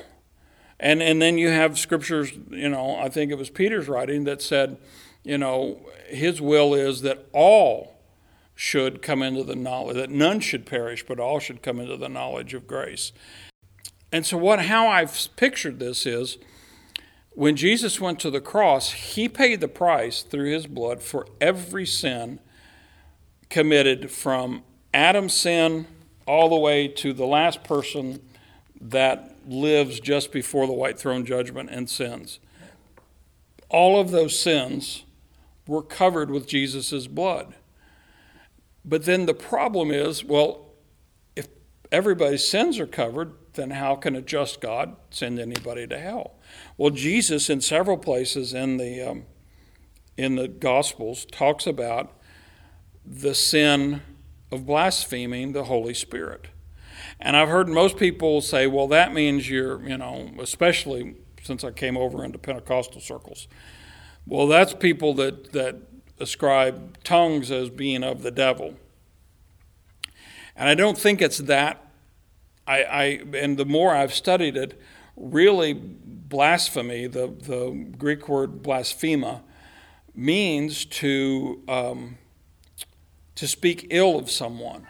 And, 0.78 1.02
and 1.02 1.22
then 1.22 1.38
you 1.38 1.48
have 1.48 1.78
scriptures, 1.78 2.32
you 2.50 2.68
know, 2.68 2.96
I 2.96 3.08
think 3.08 3.30
it 3.30 3.38
was 3.38 3.50
Peter's 3.50 3.88
writing 3.88 4.24
that 4.24 4.42
said, 4.42 4.76
you 5.22 5.38
know, 5.38 5.80
his 6.08 6.40
will 6.40 6.74
is 6.74 7.00
that 7.02 7.26
all 7.32 7.96
should 8.54 9.02
come 9.02 9.22
into 9.22 9.42
the 9.42 9.56
knowledge, 9.56 9.96
that 9.96 10.10
none 10.10 10.40
should 10.40 10.66
perish, 10.66 11.04
but 11.06 11.18
all 11.18 11.40
should 11.40 11.62
come 11.62 11.80
into 11.80 11.96
the 11.96 12.08
knowledge 12.08 12.54
of 12.54 12.66
grace. 12.66 13.12
And 14.12 14.24
so, 14.24 14.36
what, 14.38 14.60
how 14.66 14.86
I've 14.86 15.28
pictured 15.36 15.78
this 15.78 16.06
is 16.06 16.38
when 17.34 17.56
Jesus 17.56 18.00
went 18.00 18.18
to 18.20 18.30
the 18.30 18.40
cross, 18.40 18.92
he 18.92 19.28
paid 19.28 19.60
the 19.60 19.68
price 19.68 20.22
through 20.22 20.52
his 20.52 20.66
blood 20.66 21.02
for 21.02 21.26
every 21.40 21.84
sin 21.84 22.38
committed 23.50 24.10
from 24.10 24.62
Adam's 24.94 25.34
sin 25.34 25.86
all 26.26 26.48
the 26.48 26.56
way 26.56 26.88
to 26.88 27.12
the 27.12 27.26
last 27.26 27.62
person 27.62 28.20
that 28.80 29.35
lives 29.46 30.00
just 30.00 30.32
before 30.32 30.66
the 30.66 30.72
white 30.72 30.98
throne 30.98 31.24
judgment 31.24 31.70
and 31.70 31.88
sins. 31.88 32.40
All 33.68 34.00
of 34.00 34.10
those 34.10 34.38
sins 34.38 35.04
were 35.66 35.82
covered 35.82 36.30
with 36.30 36.46
Jesus' 36.46 37.06
blood. 37.06 37.54
But 38.84 39.04
then 39.04 39.26
the 39.26 39.34
problem 39.34 39.90
is 39.90 40.24
well, 40.24 40.66
if 41.34 41.48
everybody's 41.90 42.48
sins 42.48 42.78
are 42.78 42.86
covered, 42.86 43.32
then 43.54 43.70
how 43.70 43.96
can 43.96 44.14
a 44.14 44.22
just 44.22 44.60
God 44.60 44.96
send 45.10 45.38
anybody 45.38 45.86
to 45.88 45.98
hell? 45.98 46.36
Well, 46.76 46.90
Jesus, 46.90 47.50
in 47.50 47.60
several 47.60 47.96
places 47.96 48.54
in 48.54 48.76
the 48.76 49.00
um, 49.00 49.24
in 50.16 50.36
the 50.36 50.48
Gospels, 50.48 51.26
talks 51.26 51.66
about 51.66 52.12
the 53.04 53.34
sin 53.34 54.02
of 54.50 54.66
blaspheming 54.66 55.52
the 55.52 55.64
Holy 55.64 55.94
Spirit. 55.94 56.48
And 57.20 57.36
I've 57.36 57.48
heard 57.48 57.68
most 57.68 57.96
people 57.96 58.40
say, 58.40 58.66
well, 58.66 58.88
that 58.88 59.14
means 59.14 59.48
you're, 59.48 59.80
you 59.88 59.96
know, 59.96 60.30
especially 60.38 61.16
since 61.42 61.64
I 61.64 61.70
came 61.70 61.96
over 61.96 62.24
into 62.24 62.38
Pentecostal 62.38 63.00
circles. 63.00 63.48
Well, 64.26 64.46
that's 64.46 64.74
people 64.74 65.14
that, 65.14 65.52
that 65.52 65.76
ascribe 66.18 67.02
tongues 67.04 67.50
as 67.50 67.70
being 67.70 68.02
of 68.02 68.22
the 68.22 68.30
devil. 68.30 68.74
And 70.56 70.68
I 70.68 70.74
don't 70.74 70.98
think 70.98 71.22
it's 71.22 71.38
that. 71.38 71.82
I, 72.66 72.82
I 72.82 73.02
and 73.34 73.56
the 73.56 73.64
more 73.64 73.94
I've 73.94 74.14
studied 74.14 74.56
it, 74.56 74.80
really 75.16 75.72
blasphemy, 75.74 77.06
the, 77.06 77.28
the 77.28 77.70
Greek 77.96 78.28
word 78.28 78.62
blasphema, 78.62 79.42
means 80.14 80.84
to 80.86 81.62
um, 81.68 82.18
to 83.36 83.46
speak 83.46 83.86
ill 83.90 84.18
of 84.18 84.30
someone. 84.30 84.86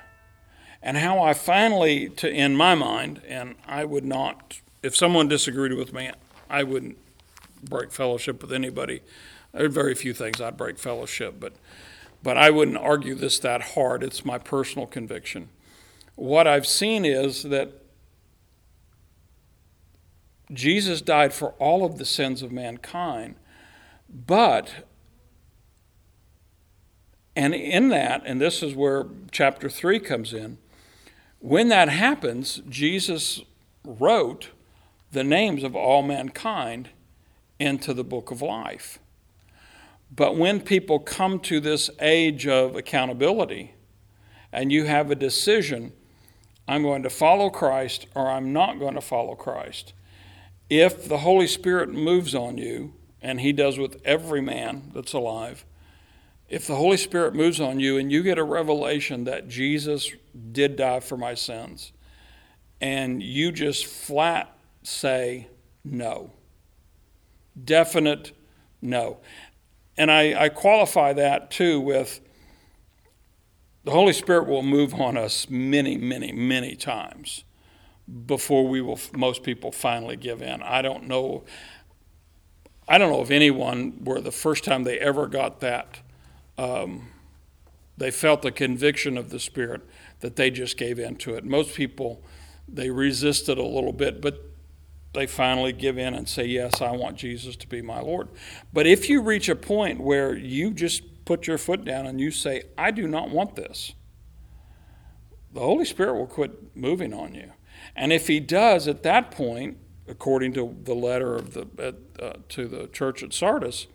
And 0.87 0.99
how 0.99 1.21
I 1.21 1.35
finally, 1.35 2.09
to 2.11 2.31
in 2.31 2.55
my 2.55 2.77
mind, 2.77 3.21
and 3.27 3.57
I 3.67 3.85
would 3.85 4.05
not, 4.05 4.61
if 4.85 4.95
someone 4.95 5.27
disagreed 5.27 5.73
with 5.73 5.93
me, 5.93 6.13
I 6.49 6.63
wouldn't 6.63 6.97
break 7.61 7.91
fellowship 7.91 8.41
with 8.41 8.53
anybody. 8.53 9.01
There 9.53 9.67
are 9.67 9.69
very 9.69 9.97
few 9.97 10.15
things 10.15 10.41
I'd 10.41 10.57
break 10.57 10.79
fellowship, 10.79 11.41
but 11.41 11.55
but 12.23 12.37
I 12.37 12.51
wouldn't 12.51 12.77
argue 12.77 13.17
this 13.17 13.41
that 13.41 13.63
hard. 13.75 14.05
It's 14.05 14.25
my 14.25 14.39
personal 14.39 14.87
conviction. 14.87 15.49
What 16.15 16.47
I've 16.47 16.69
seen 16.69 17.05
is 17.05 17.43
that 17.43 17.73
Jesus 20.53 21.01
died 21.01 21.33
for 21.33 21.55
all 21.59 21.85
of 21.85 21.99
the 21.99 22.05
sins 22.05 22.43
of 22.43 22.53
mankind, 22.53 23.35
but 24.09 24.87
and 27.35 27.57
in 27.57 27.89
that, 27.89 28.23
and 28.25 28.41
this 28.41 28.63
is 28.63 28.73
where 28.77 29.07
chapter 29.33 29.69
3 29.69 29.99
comes 29.99 30.33
in, 30.33 30.59
when 31.47 31.69
that 31.69 31.89
happens, 31.89 32.61
Jesus 32.69 33.41
wrote 33.85 34.51
the 35.13 35.23
names 35.23 35.63
of 35.63 35.77
all 35.77 36.03
mankind 36.03 36.89
into 37.61 37.95
the 37.95 38.03
book 38.03 38.33
of 38.33 38.43
life. 38.43 38.99
But 40.11 40.37
when 40.37 40.61
people 40.61 40.99
come 40.99 41.39
to 41.41 41.61
this 41.61 41.89
age 42.01 42.49
of 42.49 42.75
accountability 42.75 43.75
and 44.51 44.73
you 44.73 44.87
have 44.87 45.13
a 45.13 45.15
decision, 45.15 45.93
I'm 46.67 46.83
going 46.83 47.05
to 47.05 47.11
follow 47.11 47.49
Christ 47.49 48.09
or 48.17 48.29
I'm 48.29 48.53
not 48.53 48.81
going 48.81 48.97
to 48.97 49.01
follow 49.01 49.37
Christ, 49.37 49.93
if 50.69 51.09
the 51.09 51.19
Holy 51.19 51.47
Spirit 51.47 51.91
moves 51.91 52.35
on 52.35 52.59
you, 52.59 52.93
and 53.23 53.41
He 53.41 53.53
does 53.53 53.79
with 53.79 54.01
every 54.05 54.41
man 54.43 54.91
that's 54.93 55.13
alive, 55.13 55.65
if 56.49 56.67
the 56.67 56.75
Holy 56.75 56.97
Spirit 56.97 57.37
moves 57.37 57.61
on 57.61 57.79
you 57.79 57.99
and 57.99 58.11
you 58.11 58.25
get 58.25 58.37
a 58.37 58.43
revelation 58.43 59.23
that 59.25 59.47
Jesus 59.47 60.13
did 60.53 60.77
die 60.77 61.01
for 61.01 61.17
my 61.17 61.35
sins, 61.35 61.93
and 62.81 63.23
you 63.23 63.53
just 63.53 63.87
flat 63.87 64.57
say 64.83 65.49
no, 65.85 66.33
definite 67.63 68.33
no. 68.83 69.19
And 69.99 70.11
I, 70.11 70.45
I 70.45 70.49
qualify 70.51 71.15
that 71.15 71.51
too 71.51 71.81
with 71.81 72.21
the 73.85 73.93
Holy 73.93 74.13
Spirit 74.13 74.49
will 74.49 74.63
move 74.63 74.95
on 74.95 75.17
us 75.17 75.49
many, 75.49 75.97
many, 75.97 76.33
many 76.33 76.75
times 76.75 77.45
before 78.27 78.67
we 78.67 78.81
will, 78.81 78.99
most 79.13 79.43
people 79.43 79.73
finally 79.73 80.17
give 80.17 80.43
in. 80.43 80.63
I 80.63 80.83
don't 80.83 81.07
know. 81.07 81.45
I 82.89 82.99
don't 82.99 83.11
know 83.11 83.23
if 83.23 83.31
anyone 83.31 84.05
where 84.05 84.21
the 84.21 84.33
first 84.33 84.65
time 84.65 84.85
they 84.85 84.99
ever 84.99 85.27
got 85.27 85.61
that 85.61 86.01
um, 86.59 87.09
they 87.97 88.11
felt 88.11 88.43
the 88.43 88.53
conviction 88.53 89.17
of 89.17 89.31
the 89.31 89.41
Spirit 89.41 89.83
that 90.21 90.37
they 90.37 90.51
just 90.51 90.77
gave 90.77 90.99
in 90.99 91.17
to 91.17 91.35
it. 91.35 91.45
Most 91.45 91.75
people, 91.75 92.23
they 92.69 92.91
resisted 92.91 93.59
a 93.59 93.65
little 93.65 93.93
bit, 93.93 94.21
but 94.21 94.43
they 95.13 95.27
finally 95.27 95.73
give 95.73 95.99
in 95.99 96.15
and 96.15 96.29
say, 96.29 96.45
Yes, 96.45 96.81
I 96.81 96.93
want 96.93 97.17
Jesus 97.17 97.57
to 97.57 97.67
be 97.67 97.83
my 97.83 98.01
Lord. 98.01 98.29
But 98.73 98.87
if 98.87 99.09
you 99.09 99.23
reach 99.23 99.49
a 99.49 99.57
point 99.57 100.01
where 100.01 100.37
you 100.37 100.73
just 100.73 101.25
put 101.25 101.47
your 101.47 101.59
foot 101.59 101.85
down 101.85 102.07
and 102.07 102.21
you 102.21 102.31
say, 102.31 102.65
I 102.77 102.91
do 102.91 103.09
not 103.09 103.31
want 103.31 103.57
this, 103.57 103.95
the 105.53 105.61
Holy 105.61 105.87
Spirit 105.87 106.15
will 106.15 106.27
quit 106.27 106.77
moving 106.77 107.15
on 107.15 107.35
you. 107.35 107.53
And 107.95 108.13
if 108.13 108.27
He 108.27 108.41
does 108.41 108.87
at 108.87 109.03
that 109.05 109.31
point, 109.31 109.79
according 110.07 110.53
to 110.55 110.77
the 110.85 110.95
letter 110.95 111.35
of 111.35 111.55
the, 111.55 111.95
uh, 112.21 112.35
to 112.51 112.69
the 112.69 112.87
church 112.89 113.23
at 113.23 113.33
Sardis, 113.33 113.87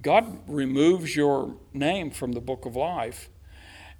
God 0.00 0.38
removes 0.46 1.16
your 1.16 1.56
name 1.72 2.10
from 2.10 2.32
the 2.32 2.40
book 2.40 2.64
of 2.64 2.76
life, 2.76 3.28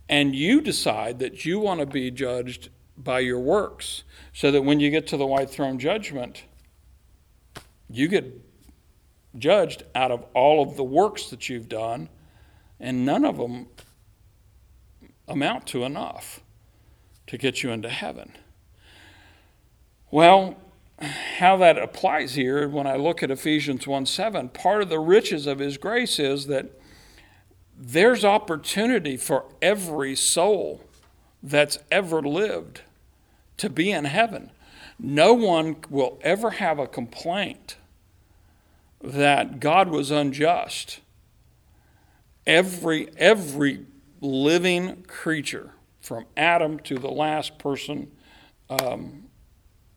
and 0.08 0.34
you 0.34 0.60
decide 0.60 1.18
that 1.20 1.44
you 1.44 1.58
want 1.58 1.80
to 1.80 1.86
be 1.86 2.10
judged 2.10 2.68
by 2.96 3.20
your 3.20 3.40
works, 3.40 4.04
so 4.32 4.50
that 4.50 4.62
when 4.62 4.80
you 4.80 4.90
get 4.90 5.06
to 5.08 5.16
the 5.16 5.26
white 5.26 5.50
throne 5.50 5.78
judgment, 5.78 6.44
you 7.88 8.08
get 8.08 8.40
judged 9.36 9.84
out 9.94 10.10
of 10.10 10.24
all 10.34 10.62
of 10.62 10.76
the 10.76 10.84
works 10.84 11.30
that 11.30 11.48
you've 11.48 11.68
done, 11.68 12.08
and 12.78 13.04
none 13.04 13.24
of 13.24 13.38
them 13.38 13.68
amount 15.28 15.66
to 15.66 15.84
enough 15.84 16.40
to 17.26 17.38
get 17.38 17.62
you 17.62 17.70
into 17.70 17.88
heaven. 17.88 18.32
Well, 20.10 20.56
how 21.38 21.56
that 21.56 21.78
applies 21.78 22.34
here, 22.34 22.68
when 22.68 22.86
I 22.86 22.96
look 22.96 23.22
at 23.22 23.30
Ephesians 23.30 23.86
1 23.86 24.06
7, 24.06 24.50
part 24.50 24.82
of 24.82 24.88
the 24.88 25.00
riches 25.00 25.46
of 25.46 25.58
His 25.58 25.78
grace 25.78 26.18
is 26.18 26.46
that 26.46 26.80
there's 27.84 28.24
opportunity 28.24 29.16
for 29.16 29.44
every 29.60 30.14
soul 30.14 30.82
that's 31.42 31.78
ever 31.90 32.22
lived 32.22 32.82
to 33.56 33.68
be 33.68 33.90
in 33.90 34.04
heaven. 34.04 34.52
No 35.00 35.34
one 35.34 35.76
will 35.90 36.20
ever 36.22 36.50
have 36.50 36.78
a 36.78 36.86
complaint 36.86 37.76
that 39.02 39.58
God 39.58 39.88
was 39.88 40.12
unjust. 40.12 41.00
Every, 42.46 43.08
every 43.16 43.84
living 44.20 45.02
creature, 45.08 45.72
from 46.00 46.26
Adam 46.36 46.78
to 46.80 46.98
the 46.98 47.10
last 47.10 47.58
person 47.58 48.10
um, 48.68 49.24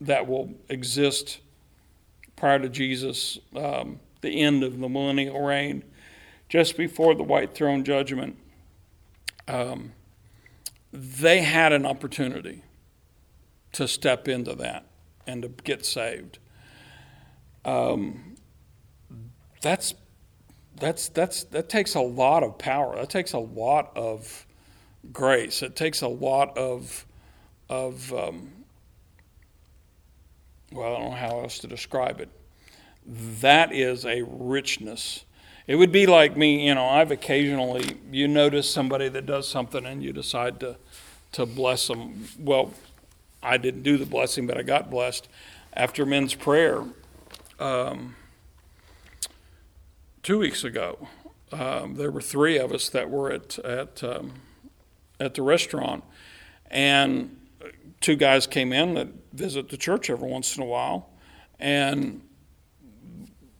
that 0.00 0.26
will 0.26 0.54
exist 0.68 1.40
prior 2.36 2.58
to 2.58 2.68
Jesus, 2.68 3.38
um, 3.54 3.98
the 4.20 4.40
end 4.40 4.62
of 4.62 4.78
the 4.78 4.88
millennial 4.88 5.40
reign, 5.40 5.82
just 6.48 6.76
before 6.76 7.14
the 7.14 7.22
white 7.22 7.54
throne 7.54 7.84
judgment, 7.84 8.36
um, 9.48 9.92
they 10.92 11.42
had 11.42 11.72
an 11.72 11.84
opportunity 11.84 12.62
to 13.72 13.86
step 13.86 14.28
into 14.28 14.54
that 14.54 14.86
and 15.26 15.42
to 15.42 15.48
get 15.48 15.84
saved. 15.84 16.38
Um, 17.64 18.36
that's 19.60 19.94
that's 20.78 21.08
that's 21.08 21.44
that 21.44 21.68
takes 21.68 21.94
a 21.94 22.00
lot 22.00 22.42
of 22.42 22.58
power. 22.58 22.96
That 22.96 23.10
takes 23.10 23.32
a 23.32 23.38
lot 23.38 23.92
of 23.96 24.46
grace. 25.12 25.62
It 25.62 25.74
takes 25.74 26.02
a 26.02 26.08
lot 26.08 26.56
of 26.56 27.06
of 27.68 28.12
um, 28.12 28.52
well, 30.72 30.86
I 30.86 30.98
don't 30.98 31.10
know 31.10 31.16
how 31.16 31.40
else 31.40 31.58
to 31.60 31.66
describe 31.66 32.20
it. 32.20 32.28
That 33.40 33.72
is 33.72 34.04
a 34.04 34.22
richness. 34.22 35.24
It 35.66 35.76
would 35.76 35.90
be 35.90 36.06
like 36.06 36.36
me, 36.36 36.66
you 36.66 36.74
know, 36.74 36.86
I've 36.86 37.10
occasionally, 37.10 37.96
you 38.12 38.28
notice 38.28 38.70
somebody 38.70 39.08
that 39.08 39.26
does 39.26 39.48
something 39.48 39.84
and 39.84 40.02
you 40.02 40.12
decide 40.12 40.60
to, 40.60 40.76
to 41.32 41.44
bless 41.44 41.88
them. 41.88 42.28
Well, 42.38 42.72
I 43.42 43.56
didn't 43.56 43.82
do 43.82 43.96
the 43.96 44.06
blessing, 44.06 44.46
but 44.46 44.56
I 44.56 44.62
got 44.62 44.90
blessed 44.90 45.28
after 45.72 46.06
men's 46.06 46.34
prayer 46.34 46.84
um, 47.58 48.14
two 50.22 50.38
weeks 50.38 50.62
ago. 50.62 51.08
Um, 51.52 51.96
there 51.96 52.10
were 52.10 52.20
three 52.20 52.58
of 52.58 52.72
us 52.72 52.88
that 52.90 53.10
were 53.10 53.32
at, 53.32 53.58
at, 53.60 54.04
um, 54.04 54.34
at 55.18 55.34
the 55.34 55.42
restaurant, 55.42 56.04
and 56.70 57.36
two 58.00 58.16
guys 58.16 58.46
came 58.46 58.72
in 58.72 58.94
that 58.94 59.08
visit 59.32 59.68
the 59.68 59.76
church 59.76 60.10
every 60.10 60.28
once 60.28 60.56
in 60.56 60.62
a 60.62 60.66
while, 60.66 61.08
and 61.58 62.20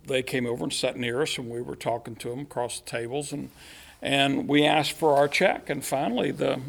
they 0.07 0.23
came 0.23 0.47
over 0.47 0.65
and 0.65 0.73
sat 0.73 0.97
near 0.97 1.23
us, 1.23 1.39
and 1.39 1.51
we 1.51 1.61
were 1.61 1.77
talking 1.77 2.17
to 2.17 2.31
them 2.31 2.41
across 2.41 2.81
the 2.81 2.89
tables, 2.89 3.33
and 3.33 3.51
and 4.03 4.47
we 4.47 4.65
asked 4.65 4.93
for 4.93 5.17
our 5.17 5.27
check, 5.27 5.71
and 5.71 5.85
finally 5.85 6.31
the, 6.31 6.61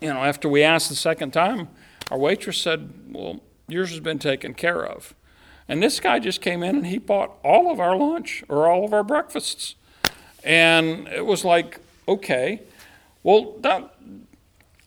you 0.00 0.12
know, 0.12 0.20
after 0.20 0.48
we 0.48 0.62
asked 0.62 0.88
the 0.88 0.94
second 0.94 1.32
time, 1.32 1.68
our 2.10 2.18
waitress 2.18 2.58
said, 2.58 2.90
"Well, 3.10 3.40
yours 3.66 3.90
has 3.90 4.00
been 4.00 4.18
taken 4.18 4.54
care 4.54 4.84
of," 4.84 5.14
and 5.68 5.82
this 5.82 6.00
guy 6.00 6.18
just 6.18 6.40
came 6.40 6.62
in 6.62 6.76
and 6.76 6.86
he 6.86 6.98
bought 6.98 7.32
all 7.42 7.70
of 7.70 7.80
our 7.80 7.96
lunch 7.96 8.44
or 8.48 8.68
all 8.68 8.84
of 8.84 8.92
our 8.92 9.04
breakfasts, 9.04 9.74
and 10.44 11.08
it 11.08 11.26
was 11.26 11.44
like, 11.44 11.80
okay, 12.08 12.62
well 13.22 13.54
that 13.60 13.94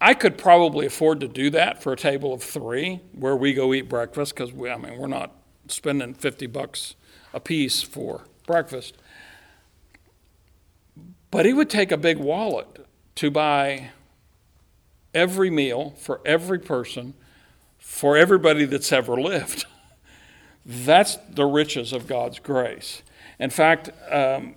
I 0.01 0.15
could 0.15 0.35
probably 0.35 0.87
afford 0.87 1.19
to 1.19 1.27
do 1.27 1.51
that 1.51 1.83
for 1.83 1.93
a 1.93 1.95
table 1.95 2.33
of 2.33 2.41
three 2.41 3.01
where 3.13 3.35
we 3.35 3.53
go 3.53 3.71
eat 3.71 3.87
breakfast 3.87 4.33
because 4.33 4.51
we, 4.51 4.67
I 4.67 4.75
mean, 4.75 4.97
we're 4.97 5.07
not 5.07 5.31
spending 5.67 6.15
50 6.15 6.47
bucks 6.47 6.95
a 7.33 7.39
piece 7.39 7.81
for 7.81 8.21
breakfast. 8.45 8.95
But 11.29 11.45
he 11.45 11.53
would 11.53 11.69
take 11.69 11.91
a 11.91 11.97
big 11.97 12.17
wallet 12.17 12.85
to 13.15 13.31
buy 13.31 13.91
every 15.13 15.49
meal 15.49 15.91
for 15.97 16.21
every 16.25 16.59
person 16.59 17.13
for 17.77 18.15
everybody 18.15 18.65
that's 18.65 18.91
ever 18.91 19.19
lived. 19.19 19.65
That's 20.65 21.17
the 21.29 21.45
riches 21.45 21.91
of 21.91 22.07
God's 22.07 22.39
grace. 22.39 23.01
In 23.39 23.49
fact, 23.49 23.89
um, 24.09 24.55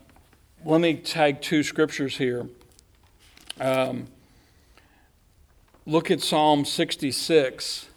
let 0.65 0.81
me 0.81 0.95
tag 0.95 1.41
two 1.41 1.63
scriptures 1.63 2.19
here. 2.19 2.47
Um, 3.59 4.07
look 5.87 6.11
at 6.11 6.21
Psalm 6.21 6.65
66. 6.67 7.89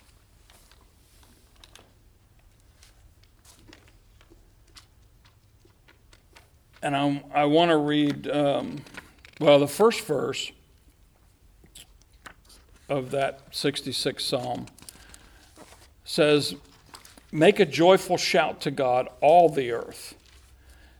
And 6.88 6.96
I'm, 6.96 7.20
i 7.34 7.44
want 7.44 7.70
to 7.70 7.76
read, 7.76 8.30
um, 8.30 8.78
well, 9.42 9.60
the 9.60 9.68
first 9.68 10.06
verse 10.06 10.54
of 12.88 13.12
that 13.12 13.52
66th 13.52 14.22
Psalm 14.22 14.68
says, 16.06 16.56
Make 17.30 17.60
a 17.60 17.66
joyful 17.66 18.16
shout 18.16 18.62
to 18.62 18.72
God, 18.72 19.10
all 19.20 19.50
the 19.50 19.70
earth. 19.70 20.16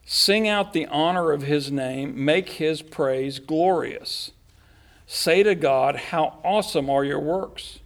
Sing 0.04 0.46
out 0.46 0.74
the 0.74 0.84
honor 0.88 1.32
of 1.32 1.44
his 1.44 1.72
name, 1.72 2.22
make 2.22 2.50
his 2.50 2.82
praise 2.82 3.38
glorious. 3.38 4.32
Say 5.06 5.42
to 5.42 5.54
God, 5.54 5.96
How 5.96 6.38
awesome 6.44 6.90
are 6.90 7.02
your 7.02 7.18
works! 7.18 7.78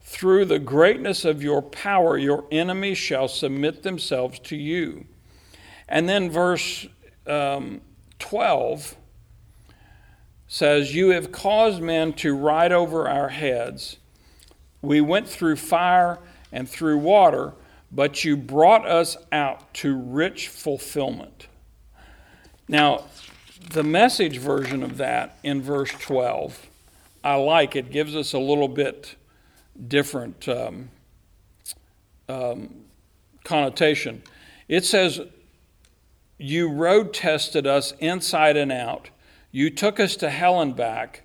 Through 0.00 0.44
the 0.44 0.60
greatness 0.60 1.24
of 1.24 1.42
your 1.42 1.60
power, 1.60 2.16
your 2.16 2.44
enemies 2.52 2.98
shall 2.98 3.26
submit 3.26 3.82
themselves 3.82 4.38
to 4.44 4.54
you. 4.54 5.06
And 5.88 6.08
then 6.08 6.30
verse 6.30 6.86
um, 7.26 7.80
12 8.18 8.96
says, 10.46 10.94
You 10.94 11.10
have 11.10 11.32
caused 11.32 11.80
men 11.80 12.12
to 12.14 12.34
ride 12.36 12.72
over 12.72 13.08
our 13.08 13.28
heads. 13.28 13.96
We 14.82 15.00
went 15.00 15.28
through 15.28 15.56
fire 15.56 16.18
and 16.52 16.68
through 16.68 16.98
water 16.98 17.54
but 17.92 18.24
you 18.24 18.36
brought 18.36 18.86
us 18.86 19.16
out 19.32 19.72
to 19.74 19.96
rich 19.96 20.48
fulfillment. 20.48 21.48
Now, 22.68 23.04
the 23.72 23.82
message 23.82 24.38
version 24.38 24.82
of 24.82 24.96
that 24.98 25.38
in 25.42 25.60
verse 25.60 25.90
12, 25.90 26.68
I 27.24 27.34
like. 27.34 27.74
It 27.74 27.90
gives 27.90 28.14
us 28.14 28.32
a 28.32 28.38
little 28.38 28.68
bit 28.68 29.16
different 29.88 30.48
um, 30.48 30.90
um, 32.28 32.74
connotation. 33.44 34.22
It 34.68 34.84
says, 34.84 35.20
You 36.42 36.70
road 36.70 37.12
tested 37.12 37.66
us 37.66 37.92
inside 37.98 38.56
and 38.56 38.72
out. 38.72 39.10
You 39.50 39.68
took 39.68 40.00
us 40.00 40.16
to 40.16 40.30
hell 40.30 40.58
and 40.58 40.74
back. 40.74 41.24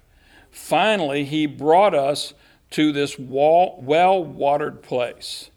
Finally, 0.52 1.24
He 1.24 1.46
brought 1.46 1.96
us 1.96 2.34
to 2.72 2.92
this 2.92 3.18
well 3.18 3.78
watered 3.80 4.84
place. 4.84 5.50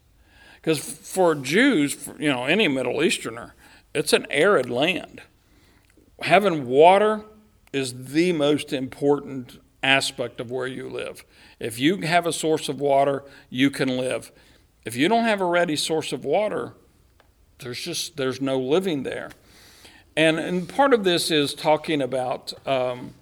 Because 0.55 0.79
for 0.79 1.35
Jews, 1.35 2.09
you 2.21 2.29
know, 2.29 2.45
any 2.45 2.69
Middle 2.69 3.03
Easterner, 3.03 3.57
it's 3.93 4.13
an 4.13 4.27
arid 4.31 4.71
land. 4.71 5.23
Having 6.21 6.69
water 6.69 7.25
is 7.73 8.13
the 8.13 8.33
most 8.33 8.73
important 8.73 9.61
aspect 9.83 10.41
of 10.41 10.53
where 10.53 10.69
you 10.69 10.89
live. 10.89 11.25
If 11.59 11.81
you 11.81 12.03
have 12.03 12.27
a 12.27 12.33
source 12.33 12.69
of 12.69 12.81
water, 12.81 13.25
you 13.51 13.71
can 13.71 13.89
live. 13.89 14.31
If 14.85 14.95
you 14.95 15.09
don't 15.09 15.25
have 15.25 15.41
a 15.41 15.47
ready 15.47 15.75
source 15.75 16.13
of 16.13 16.25
water, 16.25 16.75
there's 17.59 17.81
just 17.81 18.17
there's 18.17 18.41
no 18.41 18.57
living 18.61 19.03
there. 19.03 19.31
And, 20.19 20.41
and 20.41 20.69
part 20.69 20.95
of 20.95 21.05
this 21.05 21.31
is 21.31 21.55
talking 21.55 22.03
about, 22.03 22.53
um, 22.67 23.15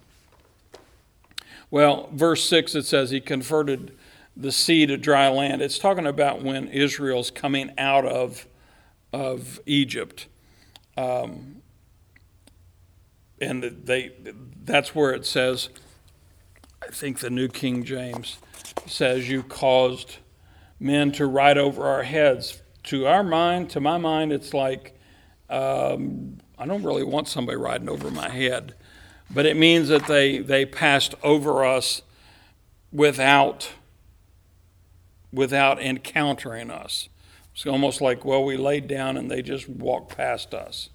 well, 1.70 2.08
verse 2.10 2.48
6 2.48 2.74
it 2.74 2.86
says, 2.86 3.10
He 3.10 3.20
converted 3.20 3.94
the 4.34 4.50
sea 4.50 4.86
to 4.86 4.96
dry 4.96 5.28
land. 5.28 5.60
It's 5.60 5.78
talking 5.78 6.06
about 6.06 6.40
when 6.40 6.68
Israel's 6.68 7.30
coming 7.30 7.70
out 7.76 8.06
of, 8.06 8.46
of 9.12 9.60
Egypt. 9.66 10.26
Um, 10.96 11.56
and 13.42 13.62
they, 13.62 14.12
that's 14.64 14.94
where 14.94 15.12
it 15.12 15.26
says, 15.26 15.68
I 16.82 16.86
think 16.86 17.18
the 17.18 17.28
New 17.28 17.48
King 17.48 17.84
James 17.84 18.38
says, 18.86 19.28
You 19.28 19.42
caused 19.42 20.16
men 20.80 21.12
to 21.12 21.26
ride 21.26 21.58
over 21.58 21.84
our 21.84 22.04
heads. 22.04 22.62
To 22.84 23.06
our 23.06 23.22
mind, 23.22 23.68
to 23.70 23.80
my 23.80 23.98
mind, 23.98 24.32
it's 24.32 24.54
like, 24.54 24.98
um, 25.50 26.38
I 26.58 26.66
don't 26.66 26.82
really 26.82 27.04
want 27.04 27.28
somebody 27.28 27.56
riding 27.56 27.88
over 27.88 28.10
my 28.10 28.28
head. 28.28 28.74
But 29.30 29.46
it 29.46 29.56
means 29.56 29.88
that 29.88 30.06
they, 30.06 30.38
they 30.38 30.64
passed 30.64 31.14
over 31.22 31.64
us 31.64 32.02
without 32.92 33.72
without 35.32 35.80
encountering 35.80 36.70
us. 36.70 37.08
It's 37.52 37.66
almost 37.66 38.00
like, 38.00 38.24
well, 38.24 38.44
we 38.44 38.56
laid 38.56 38.88
down 38.88 39.16
and 39.16 39.30
they 39.30 39.42
just 39.42 39.68
walked 39.68 40.16
past 40.16 40.54
us. 40.54 40.88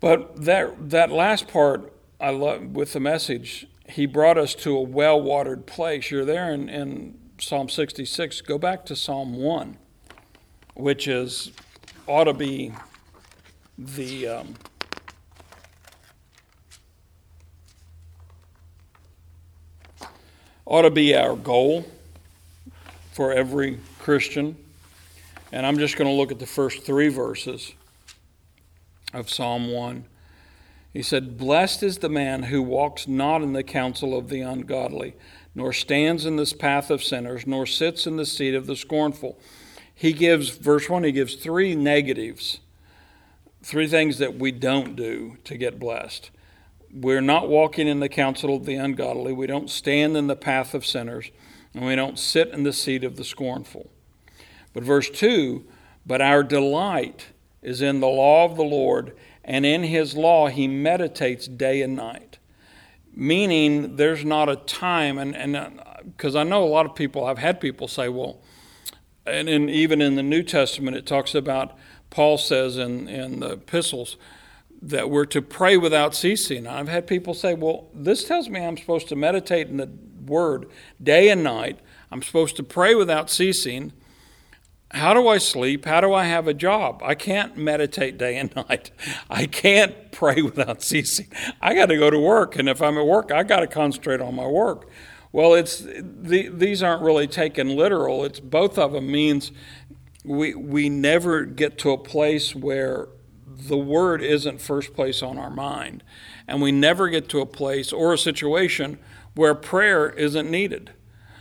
But 0.00 0.44
that, 0.44 0.90
that 0.90 1.10
last 1.10 1.48
part, 1.48 1.92
I 2.20 2.30
love 2.30 2.74
with 2.74 2.92
the 2.92 3.00
message, 3.00 3.66
he 3.88 4.06
brought 4.06 4.36
us 4.36 4.54
to 4.56 4.76
a 4.76 4.80
well 4.80 5.20
watered 5.20 5.66
place. 5.66 6.10
You're 6.10 6.24
there 6.24 6.52
in, 6.52 6.68
in 6.68 7.18
Psalm 7.38 7.68
66. 7.68 8.40
Go 8.42 8.58
back 8.58 8.84
to 8.86 8.96
Psalm 8.96 9.36
1, 9.36 9.78
which 10.74 11.08
is 11.08 11.52
ought 12.06 12.24
to 12.24 12.34
be 12.34 12.72
the. 13.78 14.28
Um, 14.28 14.54
ought 20.66 20.82
to 20.82 20.90
be 20.90 21.14
our 21.14 21.36
goal 21.36 21.84
for 23.12 23.32
every 23.32 23.78
Christian. 23.98 24.56
And 25.52 25.64
I'm 25.64 25.78
just 25.78 25.96
going 25.96 26.08
to 26.08 26.14
look 26.14 26.32
at 26.32 26.38
the 26.38 26.46
first 26.46 26.84
three 26.84 27.08
verses 27.08 27.72
of 29.12 29.30
Psalm 29.30 29.70
1. 29.70 30.04
He 30.92 31.02
said, 31.02 31.38
Blessed 31.38 31.82
is 31.82 31.98
the 31.98 32.08
man 32.08 32.44
who 32.44 32.62
walks 32.62 33.06
not 33.06 33.42
in 33.42 33.52
the 33.52 33.62
counsel 33.62 34.16
of 34.16 34.28
the 34.28 34.40
ungodly, 34.40 35.14
nor 35.54 35.72
stands 35.72 36.24
in 36.24 36.36
this 36.36 36.52
path 36.52 36.90
of 36.90 37.02
sinners, 37.02 37.46
nor 37.46 37.66
sits 37.66 38.06
in 38.06 38.16
the 38.16 38.26
seat 38.26 38.54
of 38.54 38.66
the 38.66 38.76
scornful. 38.76 39.38
He 39.94 40.12
gives, 40.12 40.50
verse 40.50 40.88
1, 40.88 41.04
he 41.04 41.12
gives 41.12 41.36
three 41.36 41.76
negatives, 41.76 42.58
three 43.64 43.86
things 43.86 44.18
that 44.18 44.38
we 44.38 44.52
don't 44.52 44.94
do 44.94 45.38
to 45.44 45.56
get 45.56 45.80
blessed. 45.80 46.30
We're 46.92 47.22
not 47.22 47.48
walking 47.48 47.88
in 47.88 48.00
the 48.00 48.08
counsel 48.08 48.54
of 48.54 48.66
the 48.66 48.74
ungodly, 48.74 49.32
we 49.32 49.46
don't 49.46 49.70
stand 49.70 50.16
in 50.16 50.26
the 50.26 50.36
path 50.36 50.74
of 50.74 50.86
sinners 50.86 51.30
and 51.74 51.84
we 51.84 51.96
don't 51.96 52.18
sit 52.18 52.48
in 52.50 52.62
the 52.62 52.72
seat 52.72 53.02
of 53.02 53.16
the 53.16 53.24
scornful. 53.24 53.90
But 54.72 54.84
verse 54.84 55.10
2 55.10 55.64
But 56.06 56.20
our 56.20 56.42
delight 56.42 57.26
is 57.62 57.80
in 57.80 58.00
the 58.00 58.06
law 58.06 58.44
of 58.44 58.56
the 58.56 58.62
Lord, 58.62 59.16
and 59.42 59.64
in 59.66 59.82
his 59.82 60.14
law 60.14 60.48
he 60.48 60.68
meditates 60.68 61.48
day 61.48 61.82
and 61.82 61.96
night. 61.96 62.38
Meaning, 63.16 63.96
there's 63.96 64.24
not 64.24 64.48
a 64.48 64.56
time, 64.56 65.18
and 65.18 65.80
because 66.04 66.36
uh, 66.36 66.40
I 66.40 66.42
know 66.42 66.64
a 66.64 66.66
lot 66.66 66.84
of 66.84 66.94
people, 66.94 67.24
I've 67.24 67.38
had 67.38 67.60
people 67.60 67.88
say, 67.88 68.08
well, 68.08 68.40
and 69.24 69.48
in, 69.48 69.68
even 69.70 70.02
in 70.02 70.16
the 70.16 70.22
New 70.22 70.42
Testament, 70.42 70.96
it 70.96 71.06
talks 71.06 71.34
about, 71.34 71.76
Paul 72.14 72.38
says 72.38 72.76
in, 72.76 73.08
in 73.08 73.40
the 73.40 73.54
epistles, 73.54 74.16
that 74.80 75.10
we're 75.10 75.24
to 75.24 75.42
pray 75.42 75.76
without 75.76 76.14
ceasing. 76.14 76.64
I've 76.64 76.86
had 76.86 77.08
people 77.08 77.34
say, 77.34 77.54
well, 77.54 77.88
this 77.92 78.22
tells 78.22 78.48
me 78.48 78.64
I'm 78.64 78.76
supposed 78.76 79.08
to 79.08 79.16
meditate 79.16 79.66
in 79.66 79.78
the 79.78 79.90
word 80.24 80.70
day 81.02 81.28
and 81.28 81.42
night. 81.42 81.80
I'm 82.12 82.22
supposed 82.22 82.54
to 82.56 82.62
pray 82.62 82.94
without 82.94 83.30
ceasing. 83.30 83.92
How 84.92 85.12
do 85.12 85.26
I 85.26 85.38
sleep? 85.38 85.86
How 85.86 86.00
do 86.00 86.14
I 86.14 86.26
have 86.26 86.46
a 86.46 86.54
job? 86.54 87.02
I 87.04 87.16
can't 87.16 87.56
meditate 87.56 88.16
day 88.16 88.36
and 88.36 88.54
night. 88.68 88.92
I 89.28 89.46
can't 89.46 90.12
pray 90.12 90.40
without 90.40 90.84
ceasing. 90.84 91.26
I 91.60 91.74
got 91.74 91.86
to 91.86 91.96
go 91.96 92.10
to 92.10 92.18
work, 92.18 92.56
and 92.56 92.68
if 92.68 92.80
I'm 92.80 92.96
at 92.96 93.06
work, 93.06 93.32
I 93.32 93.42
got 93.42 93.60
to 93.60 93.66
concentrate 93.66 94.20
on 94.20 94.36
my 94.36 94.46
work. 94.46 94.88
Well, 95.34 95.54
it's 95.54 95.80
the, 95.80 96.48
these 96.48 96.80
aren't 96.80 97.02
really 97.02 97.26
taken 97.26 97.74
literal. 97.74 98.24
It's 98.24 98.38
both 98.38 98.78
of 98.78 98.92
them 98.92 99.10
means 99.10 99.50
we 100.24 100.54
we 100.54 100.88
never 100.88 101.44
get 101.44 101.78
to 101.78 101.90
a 101.90 101.98
place 101.98 102.54
where 102.54 103.08
the 103.46 103.76
word 103.76 104.22
isn't 104.22 104.60
first 104.60 104.94
place 104.94 105.22
on 105.22 105.38
our 105.38 105.50
mind, 105.50 106.02
and 106.48 106.60
we 106.60 106.72
never 106.72 107.08
get 107.08 107.28
to 107.28 107.40
a 107.40 107.46
place 107.46 107.92
or 107.92 108.12
a 108.12 108.18
situation 108.18 108.98
where 109.34 109.54
prayer 109.54 110.10
isn't 110.10 110.50
needed. 110.50 110.92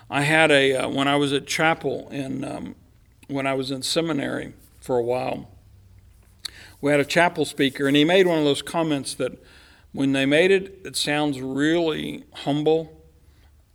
I 0.10 0.22
had 0.22 0.52
a, 0.52 0.76
uh, 0.76 0.90
when 0.90 1.08
I 1.08 1.16
was 1.16 1.34
at 1.34 1.48
chapel 1.48 2.10
in, 2.10 2.44
um, 2.44 2.76
when 3.28 3.48
I 3.48 3.54
was 3.54 3.72
in 3.72 3.82
seminary 3.82 4.54
for 4.80 4.98
a 4.98 5.04
while, 5.04 5.50
we 6.82 6.92
had 6.92 7.00
a 7.00 7.06
chapel 7.06 7.46
speaker, 7.46 7.88
and 7.88 7.96
he 7.96 8.04
made 8.04 8.28
one 8.28 8.38
of 8.38 8.44
those 8.44 8.62
comments 8.62 9.16
that 9.16 9.42
when 9.92 10.12
they 10.12 10.26
made 10.26 10.52
it, 10.52 10.82
it 10.84 10.96
sounds 10.96 11.40
really 11.40 12.26
humble 12.34 13.02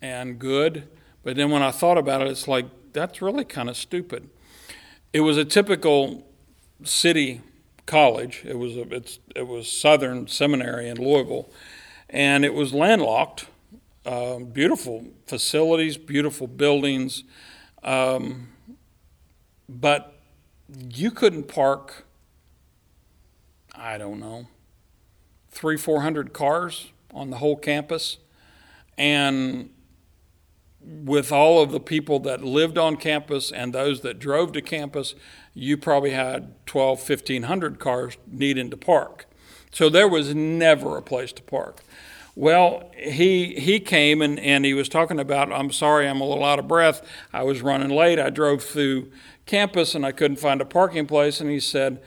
and 0.02 0.38
good. 0.38 0.88
But 1.22 1.36
then 1.36 1.50
when 1.50 1.62
I 1.62 1.70
thought 1.70 1.98
about 1.98 2.22
it, 2.22 2.28
it's 2.28 2.46
like, 2.46 2.66
that's 2.92 3.22
really 3.22 3.44
kind 3.44 3.68
of 3.68 3.76
stupid. 3.76 4.28
It 5.12 5.20
was 5.20 5.38
a 5.38 5.44
typical 5.44 6.26
city 6.84 7.40
college. 7.86 8.42
It 8.44 8.58
was 8.58 8.76
a, 8.76 8.82
it's, 8.94 9.18
it 9.34 9.46
was 9.46 9.70
Southern 9.70 10.26
Seminary 10.26 10.88
in 10.88 10.98
Louisville, 10.98 11.50
and 12.10 12.44
it 12.44 12.52
was 12.52 12.74
landlocked. 12.74 13.46
Um, 14.04 14.46
beautiful 14.46 15.06
facilities, 15.26 15.98
beautiful 15.98 16.46
buildings, 16.46 17.24
um, 17.82 18.48
but 19.68 20.18
you 20.94 21.10
couldn't 21.10 21.48
park. 21.48 22.06
I 23.74 23.98
don't 23.98 24.18
know, 24.18 24.46
three, 25.50 25.76
four 25.76 26.00
hundred 26.02 26.32
cars 26.32 26.90
on 27.12 27.30
the 27.30 27.36
whole 27.36 27.56
campus, 27.56 28.18
and 28.96 29.70
with 30.80 31.32
all 31.32 31.62
of 31.62 31.72
the 31.72 31.80
people 31.80 32.18
that 32.20 32.42
lived 32.42 32.78
on 32.78 32.96
campus 32.96 33.50
and 33.50 33.72
those 33.72 34.00
that 34.02 34.18
drove 34.18 34.52
to 34.52 34.62
campus, 34.62 35.14
you 35.54 35.76
probably 35.76 36.10
had 36.10 36.54
12, 36.66 36.98
1500 36.98 37.78
cars 37.78 38.16
needing 38.26 38.70
to 38.70 38.76
park. 38.76 39.26
So 39.70 39.88
there 39.88 40.08
was 40.08 40.34
never 40.34 40.96
a 40.96 41.02
place 41.02 41.32
to 41.32 41.42
park. 41.42 41.82
Well, 42.34 42.92
he 42.96 43.58
he 43.58 43.80
came 43.80 44.22
and, 44.22 44.38
and 44.38 44.64
he 44.64 44.72
was 44.72 44.88
talking 44.88 45.18
about, 45.18 45.52
I'm 45.52 45.72
sorry, 45.72 46.08
I'm 46.08 46.20
a 46.20 46.24
little 46.24 46.44
out 46.44 46.60
of 46.60 46.68
breath. 46.68 47.02
I 47.32 47.42
was 47.42 47.62
running 47.62 47.90
late. 47.90 48.20
I 48.20 48.30
drove 48.30 48.62
through 48.62 49.10
campus 49.44 49.96
and 49.96 50.06
I 50.06 50.12
couldn't 50.12 50.38
find 50.38 50.60
a 50.60 50.64
parking 50.64 51.06
place. 51.06 51.40
And 51.40 51.50
he 51.50 51.58
said, 51.58 52.00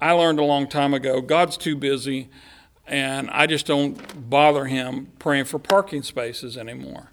I 0.00 0.12
learned 0.12 0.38
a 0.38 0.44
long 0.44 0.68
time 0.68 0.94
ago, 0.94 1.20
God's 1.20 1.56
too 1.56 1.76
busy, 1.76 2.28
and 2.86 3.30
I 3.30 3.46
just 3.46 3.66
don't 3.66 4.28
bother 4.28 4.64
him 4.64 5.12
praying 5.18 5.44
for 5.44 5.58
parking 5.58 6.02
spaces 6.02 6.56
anymore. 6.56 7.10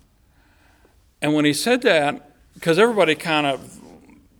And 1.21 1.33
when 1.33 1.45
he 1.45 1.53
said 1.53 1.81
that, 1.83 2.35
because 2.53 2.79
everybody 2.79 3.15
kind 3.15 3.45
of, 3.45 3.79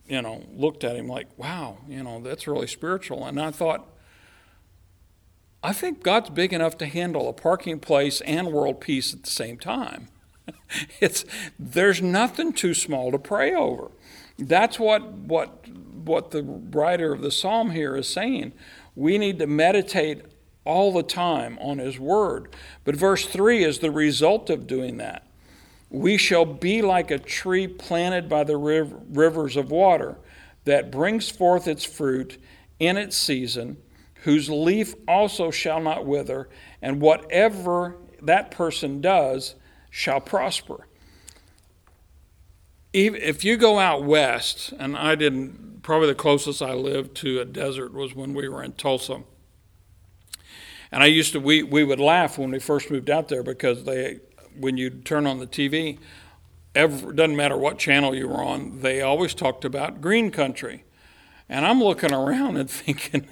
you 0.06 0.20
know, 0.20 0.44
looked 0.54 0.84
at 0.84 0.96
him 0.96 1.08
like, 1.08 1.26
wow, 1.36 1.78
you 1.88 2.02
know, 2.02 2.20
that's 2.20 2.46
really 2.46 2.66
spiritual. 2.66 3.24
And 3.24 3.40
I 3.40 3.50
thought, 3.50 3.88
I 5.62 5.72
think 5.72 6.02
God's 6.02 6.30
big 6.30 6.52
enough 6.52 6.76
to 6.78 6.86
handle 6.86 7.28
a 7.28 7.32
parking 7.32 7.78
place 7.78 8.20
and 8.22 8.48
world 8.48 8.80
peace 8.80 9.14
at 9.14 9.22
the 9.22 9.30
same 9.30 9.58
time. 9.58 10.08
it's 11.00 11.24
there's 11.58 12.02
nothing 12.02 12.52
too 12.52 12.74
small 12.74 13.12
to 13.12 13.18
pray 13.18 13.54
over. 13.54 13.92
That's 14.38 14.78
what 14.78 15.12
what 15.12 15.68
what 15.68 16.32
the 16.32 16.42
writer 16.42 17.12
of 17.12 17.20
the 17.20 17.30
psalm 17.30 17.70
here 17.70 17.94
is 17.96 18.08
saying. 18.08 18.52
We 18.96 19.18
need 19.18 19.38
to 19.38 19.46
meditate 19.46 20.22
all 20.64 20.92
the 20.92 21.02
time 21.02 21.58
on 21.60 21.78
his 21.78 21.98
word. 21.98 22.54
But 22.84 22.96
verse 22.96 23.26
3 23.26 23.64
is 23.64 23.78
the 23.78 23.90
result 23.90 24.50
of 24.50 24.66
doing 24.66 24.96
that. 24.98 25.26
We 25.92 26.16
shall 26.16 26.46
be 26.46 26.80
like 26.80 27.10
a 27.10 27.18
tree 27.18 27.66
planted 27.68 28.26
by 28.26 28.44
the 28.44 28.56
rivers 28.56 29.56
of 29.58 29.70
water 29.70 30.16
that 30.64 30.90
brings 30.90 31.28
forth 31.28 31.68
its 31.68 31.84
fruit 31.84 32.42
in 32.78 32.96
its 32.96 33.14
season, 33.14 33.76
whose 34.22 34.48
leaf 34.48 34.94
also 35.06 35.50
shall 35.50 35.80
not 35.80 36.06
wither, 36.06 36.48
and 36.80 36.98
whatever 37.02 37.98
that 38.22 38.50
person 38.50 39.02
does 39.02 39.54
shall 39.90 40.18
prosper. 40.18 40.88
If 42.94 43.44
you 43.44 43.58
go 43.58 43.78
out 43.78 44.02
west, 44.02 44.72
and 44.78 44.96
I 44.96 45.14
didn't, 45.14 45.82
probably 45.82 46.08
the 46.08 46.14
closest 46.14 46.62
I 46.62 46.72
lived 46.72 47.14
to 47.16 47.40
a 47.40 47.44
desert 47.44 47.92
was 47.92 48.14
when 48.14 48.32
we 48.32 48.48
were 48.48 48.62
in 48.62 48.72
Tulsa. 48.72 49.24
And 50.90 51.02
I 51.02 51.06
used 51.06 51.34
to, 51.34 51.40
we, 51.40 51.62
we 51.62 51.84
would 51.84 52.00
laugh 52.00 52.38
when 52.38 52.50
we 52.50 52.60
first 52.60 52.90
moved 52.90 53.10
out 53.10 53.28
there 53.28 53.42
because 53.42 53.84
they, 53.84 54.20
when 54.58 54.76
you 54.76 54.90
turn 54.90 55.26
on 55.26 55.38
the 55.38 55.46
TV, 55.46 55.98
every, 56.74 57.14
doesn't 57.14 57.36
matter 57.36 57.56
what 57.56 57.78
channel 57.78 58.14
you 58.14 58.28
were 58.28 58.42
on, 58.42 58.80
they 58.80 59.02
always 59.02 59.34
talked 59.34 59.64
about 59.64 60.00
green 60.00 60.30
country. 60.30 60.84
And 61.48 61.66
I'm 61.66 61.82
looking 61.82 62.12
around 62.12 62.56
and 62.56 62.70
thinking, 62.70 63.26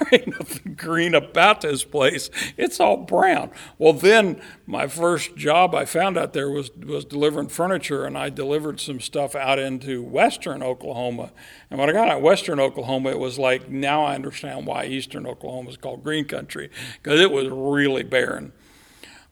there 0.00 0.20
ain't 0.20 0.28
nothing 0.28 0.74
green 0.74 1.14
about 1.14 1.60
this 1.60 1.84
place. 1.84 2.30
It's 2.56 2.80
all 2.80 2.96
brown. 2.96 3.50
Well, 3.78 3.92
then 3.92 4.40
my 4.66 4.86
first 4.86 5.36
job 5.36 5.74
I 5.74 5.84
found 5.84 6.18
out 6.18 6.32
there 6.32 6.50
was 6.50 6.70
was 6.74 7.04
delivering 7.04 7.48
furniture, 7.48 8.04
and 8.04 8.16
I 8.18 8.30
delivered 8.30 8.80
some 8.80 9.00
stuff 9.00 9.34
out 9.34 9.58
into 9.58 10.02
western 10.02 10.62
Oklahoma. 10.62 11.30
And 11.70 11.78
when 11.78 11.88
I 11.88 11.92
got 11.92 12.08
out 12.08 12.22
western 12.22 12.58
Oklahoma, 12.58 13.10
it 13.10 13.18
was 13.18 13.38
like 13.38 13.70
now 13.70 14.04
I 14.04 14.14
understand 14.14 14.66
why 14.66 14.86
eastern 14.86 15.26
Oklahoma 15.26 15.70
is 15.70 15.76
called 15.76 16.02
green 16.02 16.24
country 16.24 16.70
because 17.02 17.20
it 17.20 17.30
was 17.30 17.48
really 17.48 18.02
barren. 18.02 18.52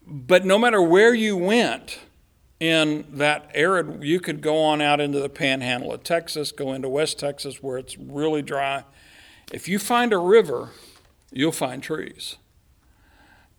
But 0.09 0.43
no 0.43 0.57
matter 0.57 0.81
where 0.81 1.13
you 1.13 1.37
went 1.37 1.99
in 2.59 3.05
that 3.13 3.51
arid, 3.53 4.03
you 4.03 4.19
could 4.19 4.41
go 4.41 4.57
on 4.57 4.81
out 4.81 4.99
into 4.99 5.19
the 5.19 5.29
panhandle 5.29 5.93
of 5.93 6.03
Texas, 6.03 6.51
go 6.51 6.73
into 6.73 6.89
West 6.89 7.19
Texas 7.19 7.61
where 7.61 7.77
it's 7.77 7.95
really 7.97 8.41
dry. 8.41 8.85
If 9.53 9.67
you 9.67 9.77
find 9.77 10.11
a 10.11 10.17
river, 10.17 10.71
you'll 11.31 11.51
find 11.51 11.83
trees. 11.83 12.37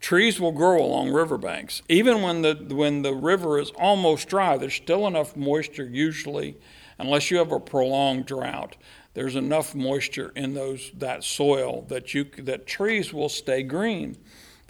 Trees 0.01 0.39
will 0.41 0.51
grow 0.51 0.83
along 0.83 1.11
riverbanks. 1.11 1.83
Even 1.87 2.21
when 2.21 2.41
the, 2.41 2.55
when 2.69 3.01
the 3.01 3.13
river 3.13 3.59
is 3.59 3.71
almost 3.71 4.27
dry, 4.27 4.57
there's 4.57 4.73
still 4.73 5.07
enough 5.07 5.37
moisture, 5.37 5.85
usually, 5.85 6.57
unless 6.97 7.31
you 7.31 7.37
have 7.37 7.51
a 7.51 7.59
prolonged 7.59 8.25
drought. 8.25 8.75
There's 9.13 9.35
enough 9.35 9.75
moisture 9.75 10.31
in 10.35 10.53
those 10.53 10.91
that 10.97 11.23
soil 11.23 11.85
that 11.89 12.13
you 12.13 12.25
that 12.39 12.65
trees 12.65 13.13
will 13.13 13.29
stay 13.29 13.61
green. 13.61 14.17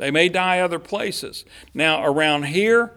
They 0.01 0.09
may 0.09 0.29
die 0.29 0.57
other 0.61 0.79
places. 0.79 1.45
Now, 1.75 2.03
around 2.03 2.47
here, 2.47 2.91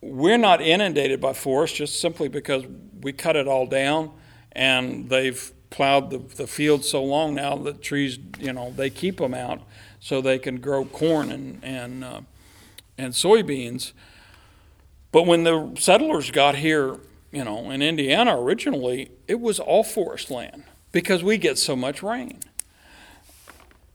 we're 0.00 0.36
not 0.36 0.60
inundated 0.60 1.20
by 1.20 1.34
forest 1.34 1.76
just 1.76 2.00
simply 2.00 2.26
because 2.26 2.64
we 3.00 3.12
cut 3.12 3.36
it 3.36 3.46
all 3.46 3.64
down 3.64 4.10
and 4.50 5.08
they've 5.08 5.52
plowed 5.70 6.10
the, 6.10 6.18
the 6.18 6.48
field 6.48 6.84
so 6.84 7.04
long 7.04 7.36
now 7.36 7.54
that 7.58 7.80
trees, 7.80 8.18
you 8.40 8.52
know, 8.52 8.72
they 8.72 8.90
keep 8.90 9.18
them 9.18 9.34
out 9.34 9.60
so 10.00 10.20
they 10.20 10.36
can 10.36 10.58
grow 10.58 10.84
corn 10.84 11.30
and, 11.30 11.62
and, 11.62 12.02
uh, 12.02 12.22
and 12.98 13.12
soybeans. 13.12 13.92
But 15.12 15.26
when 15.28 15.44
the 15.44 15.76
settlers 15.78 16.32
got 16.32 16.56
here, 16.56 16.98
you 17.30 17.44
know, 17.44 17.70
in 17.70 17.82
Indiana 17.82 18.36
originally, 18.36 19.12
it 19.28 19.38
was 19.38 19.60
all 19.60 19.84
forest 19.84 20.32
land 20.32 20.64
because 20.90 21.22
we 21.22 21.38
get 21.38 21.56
so 21.56 21.76
much 21.76 22.02
rain. 22.02 22.40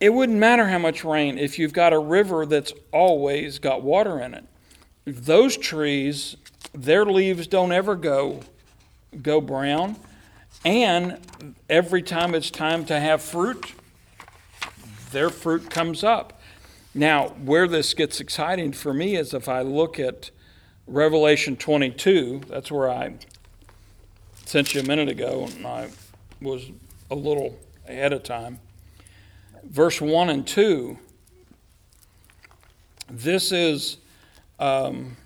It 0.02 0.12
wouldn't 0.12 0.40
matter 0.40 0.68
how 0.68 0.80
much 0.80 1.04
rain 1.06 1.38
if 1.38 1.60
you've 1.60 1.74
got 1.74 1.94
a 1.94 2.00
river 2.00 2.48
that's 2.48 2.74
always 2.92 3.60
got 3.60 3.84
water 3.84 4.20
in 4.20 4.34
it. 4.34 4.44
Those 5.06 5.56
trees, 5.56 6.38
their 6.74 7.06
leaves 7.06 7.46
don't 7.46 7.72
ever 7.72 7.96
go 7.96 8.42
go 9.22 9.40
brown, 9.40 9.98
and 10.66 11.20
every 11.70 12.02
time 12.02 12.34
it's 12.34 12.50
time 12.50 12.84
to 12.86 13.00
have 13.00 13.22
fruit, 13.22 13.74
their 15.12 15.30
fruit 15.30 15.70
comes 15.70 16.04
up. 16.04 16.42
Now, 16.96 17.28
where 17.30 17.68
this 17.68 17.94
gets 17.94 18.20
exciting 18.20 18.72
for 18.72 18.94
me 18.94 19.16
is 19.16 19.36
if 19.36 19.48
I 19.48 19.62
look 19.62 20.00
at 20.00 20.32
Revelation 20.88 21.58
22, 21.58 22.42
that's 22.48 22.72
where 22.72 22.90
I 22.90 23.16
sent 24.46 24.74
you 24.74 24.82
a 24.82 24.86
minute 24.86 25.10
ago, 25.10 25.48
and 25.56 25.68
I 25.68 25.90
was 26.42 26.72
a 27.12 27.16
little 27.16 27.60
ahead 27.88 28.14
of 28.14 28.24
time 28.24 28.60
verse 29.64 30.02
1 30.02 30.30
and 30.30 30.46
2, 30.46 30.98
this 33.10 33.52
is 33.52 33.98
um, 34.60 35.18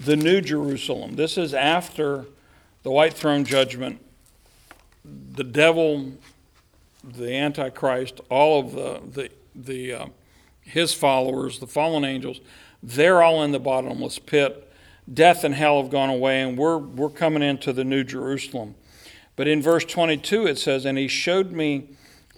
the 0.00 0.16
New 0.16 0.40
Jerusalem. 0.40 1.16
This 1.16 1.36
is 1.36 1.54
after 1.54 2.26
the 2.82 2.90
white 2.90 3.14
throne 3.14 3.44
judgment. 3.44 4.00
The 5.04 5.44
devil, 5.44 6.12
the 7.02 7.34
Antichrist, 7.34 8.20
all 8.30 8.60
of 8.60 8.72
the, 8.72 9.00
the, 9.12 9.30
the 9.54 9.92
uh, 9.92 10.06
his 10.60 10.94
followers, 10.94 11.58
the 11.58 11.66
fallen 11.66 12.04
angels, 12.04 12.40
they're 12.82 13.22
all 13.22 13.42
in 13.42 13.52
the 13.52 13.58
bottomless 13.58 14.18
pit. 14.18 14.70
Death 15.12 15.44
and 15.44 15.54
hell 15.54 15.82
have 15.82 15.90
gone 15.90 16.08
away, 16.08 16.40
and 16.40 16.56
we're, 16.56 16.78
we're 16.78 17.10
coming 17.10 17.42
into 17.42 17.72
the 17.72 17.84
New 17.84 18.04
Jerusalem. 18.04 18.74
But 19.36 19.48
in 19.48 19.60
verse 19.60 19.84
22, 19.84 20.46
it 20.46 20.58
says, 20.58 20.84
And 20.84 20.96
he 20.96 21.08
showed 21.08 21.52
me 21.52 21.88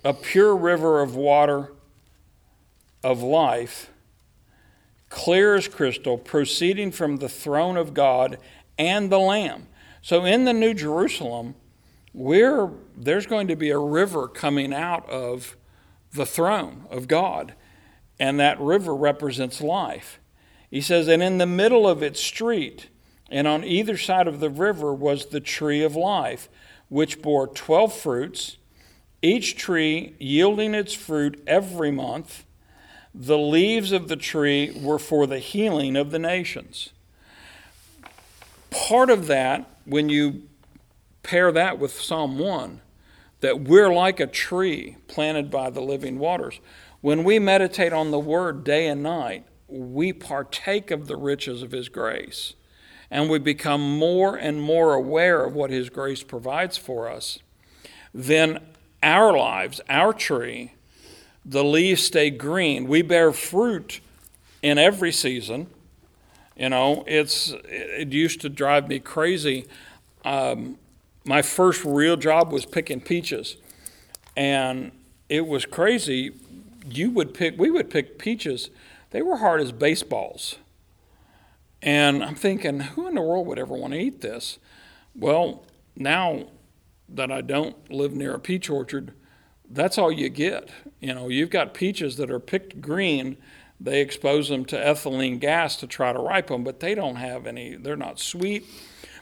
a 0.06 0.14
pure 0.14 0.54
river 0.54 1.00
of 1.00 1.16
water 1.16 1.72
of 3.02 3.24
life, 3.24 3.90
clear 5.08 5.56
as 5.56 5.66
crystal, 5.66 6.16
proceeding 6.16 6.92
from 6.92 7.16
the 7.16 7.28
throne 7.28 7.76
of 7.76 7.92
God 7.92 8.38
and 8.78 9.10
the 9.10 9.18
Lamb. 9.18 9.66
So 10.02 10.24
in 10.24 10.44
the 10.44 10.52
New 10.52 10.74
Jerusalem, 10.74 11.56
we're, 12.14 12.70
there's 12.96 13.26
going 13.26 13.48
to 13.48 13.56
be 13.56 13.70
a 13.70 13.78
river 13.78 14.28
coming 14.28 14.72
out 14.72 15.10
of 15.10 15.56
the 16.12 16.24
throne 16.24 16.86
of 16.88 17.08
God, 17.08 17.54
and 18.20 18.38
that 18.38 18.60
river 18.60 18.94
represents 18.94 19.60
life. 19.60 20.20
He 20.70 20.80
says, 20.80 21.08
and 21.08 21.20
in 21.20 21.38
the 21.38 21.46
middle 21.46 21.88
of 21.88 22.00
its 22.00 22.20
street, 22.20 22.90
and 23.28 23.48
on 23.48 23.64
either 23.64 23.96
side 23.96 24.28
of 24.28 24.38
the 24.38 24.50
river 24.50 24.94
was 24.94 25.26
the 25.26 25.40
tree 25.40 25.82
of 25.82 25.96
life, 25.96 26.48
which 26.88 27.20
bore 27.20 27.48
twelve 27.48 27.92
fruits 27.92 28.56
each 29.22 29.56
tree 29.56 30.14
yielding 30.18 30.74
its 30.74 30.92
fruit 30.92 31.42
every 31.46 31.90
month. 31.90 32.44
The 33.14 33.38
leaves 33.38 33.92
of 33.92 34.08
the 34.08 34.16
tree 34.16 34.78
were 34.80 34.98
for 34.98 35.26
the 35.26 35.38
healing 35.38 35.96
of 35.96 36.10
the 36.10 36.18
nations. 36.18 36.90
part 38.70 39.10
of 39.10 39.26
that, 39.26 39.68
when 39.84 40.08
you 40.08 40.42
pair 41.22 41.50
that 41.50 41.78
with 41.78 41.98
Psalm 41.98 42.38
1, 42.38 42.80
that 43.40 43.60
we're 43.60 43.92
like 43.92 44.20
a 44.20 44.26
tree 44.26 44.96
planted 45.08 45.50
by 45.50 45.70
the 45.70 45.80
living 45.80 46.18
waters. 46.18 46.60
When 47.00 47.24
we 47.24 47.38
meditate 47.38 47.92
on 47.92 48.10
the 48.10 48.18
word 48.18 48.64
day 48.64 48.86
and 48.86 49.02
night, 49.02 49.46
we 49.68 50.12
partake 50.12 50.90
of 50.90 51.06
the 51.06 51.16
riches 51.16 51.62
of 51.62 51.72
His 51.72 51.88
grace 51.88 52.54
and 53.10 53.30
we 53.30 53.38
become 53.38 53.98
more 53.98 54.36
and 54.36 54.60
more 54.60 54.94
aware 54.94 55.44
of 55.44 55.54
what 55.54 55.70
His 55.70 55.90
grace 55.90 56.22
provides 56.22 56.76
for 56.76 57.08
us. 57.08 57.38
Then 58.12 58.60
our 59.06 59.38
lives, 59.38 59.80
our 59.88 60.12
tree, 60.12 60.72
the 61.44 61.62
leaves 61.62 62.02
stay 62.02 62.28
green. 62.28 62.88
We 62.88 63.02
bear 63.02 63.32
fruit 63.32 64.00
in 64.62 64.78
every 64.78 65.12
season. 65.12 65.68
You 66.56 66.70
know, 66.70 67.04
it's 67.06 67.54
it 67.66 68.12
used 68.12 68.40
to 68.40 68.48
drive 68.48 68.88
me 68.88 68.98
crazy. 68.98 69.66
Um, 70.24 70.78
my 71.24 71.40
first 71.40 71.84
real 71.84 72.16
job 72.16 72.52
was 72.52 72.66
picking 72.66 73.00
peaches, 73.00 73.56
and 74.36 74.90
it 75.28 75.46
was 75.46 75.64
crazy. 75.66 76.32
You 76.88 77.10
would 77.10 77.32
pick, 77.32 77.56
we 77.58 77.70
would 77.70 77.90
pick 77.90 78.18
peaches. 78.18 78.70
They 79.10 79.22
were 79.22 79.36
hard 79.36 79.60
as 79.60 79.70
baseballs, 79.70 80.56
and 81.80 82.24
I'm 82.24 82.34
thinking, 82.34 82.80
who 82.80 83.06
in 83.06 83.14
the 83.14 83.22
world 83.22 83.46
would 83.46 83.58
ever 83.58 83.74
want 83.74 83.92
to 83.92 84.00
eat 84.00 84.20
this? 84.20 84.58
Well, 85.14 85.62
now 85.94 86.46
that 87.08 87.30
I 87.30 87.40
don't 87.40 87.90
live 87.90 88.12
near 88.12 88.34
a 88.34 88.40
peach 88.40 88.68
orchard, 88.68 89.12
that's 89.68 89.98
all 89.98 90.12
you 90.12 90.28
get. 90.28 90.70
You 91.00 91.14
know, 91.14 91.28
you've 91.28 91.50
got 91.50 91.74
peaches 91.74 92.16
that 92.16 92.30
are 92.30 92.40
picked 92.40 92.80
green. 92.80 93.36
They 93.80 94.00
expose 94.00 94.48
them 94.48 94.64
to 94.66 94.76
ethylene 94.76 95.40
gas 95.40 95.76
to 95.76 95.86
try 95.86 96.12
to 96.12 96.18
ripen, 96.18 96.54
them, 96.54 96.64
but 96.64 96.80
they 96.80 96.94
don't 96.94 97.16
have 97.16 97.46
any, 97.46 97.76
they're 97.76 97.96
not 97.96 98.18
sweet. 98.18 98.64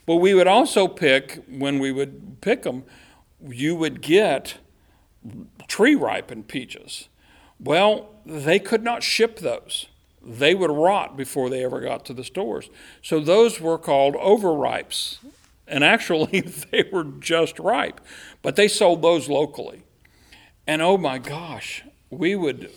But 0.06 0.16
we 0.16 0.34
would 0.34 0.46
also 0.46 0.86
pick, 0.86 1.42
when 1.48 1.78
we 1.78 1.90
would 1.90 2.40
pick 2.40 2.62
them, 2.62 2.84
you 3.42 3.74
would 3.74 4.00
get 4.00 4.58
tree 5.66 5.94
ripened 5.94 6.48
peaches. 6.48 7.08
Well, 7.58 8.10
they 8.26 8.58
could 8.58 8.82
not 8.82 9.02
ship 9.02 9.38
those. 9.38 9.86
They 10.22 10.54
would 10.54 10.70
rot 10.70 11.16
before 11.16 11.50
they 11.50 11.64
ever 11.64 11.80
got 11.80 12.04
to 12.06 12.14
the 12.14 12.24
stores. 12.24 12.70
So 13.02 13.20
those 13.20 13.60
were 13.60 13.78
called 13.78 14.14
overripes. 14.14 15.18
And 15.66 15.82
actually, 15.82 16.40
they 16.70 16.84
were 16.92 17.04
just 17.04 17.58
ripe. 17.58 18.00
But 18.42 18.56
they 18.56 18.68
sold 18.68 19.02
those 19.02 19.28
locally. 19.28 19.84
And 20.66 20.80
oh 20.80 20.96
my 20.96 21.18
gosh, 21.18 21.84
we 22.10 22.34
would 22.34 22.70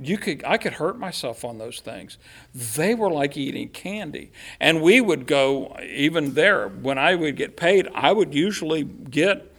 you 0.00 0.18
could 0.18 0.42
I 0.44 0.58
could 0.58 0.74
hurt 0.74 0.98
myself 0.98 1.44
on 1.44 1.58
those 1.58 1.80
things. 1.80 2.18
They 2.54 2.94
were 2.94 3.10
like 3.10 3.36
eating 3.36 3.68
candy. 3.68 4.32
And 4.60 4.82
we 4.82 5.00
would 5.00 5.26
go 5.26 5.76
even 5.82 6.34
there 6.34 6.68
when 6.68 6.98
I 6.98 7.14
would 7.14 7.36
get 7.36 7.56
paid, 7.56 7.88
I 7.94 8.12
would 8.12 8.34
usually 8.34 8.82
get 8.84 9.52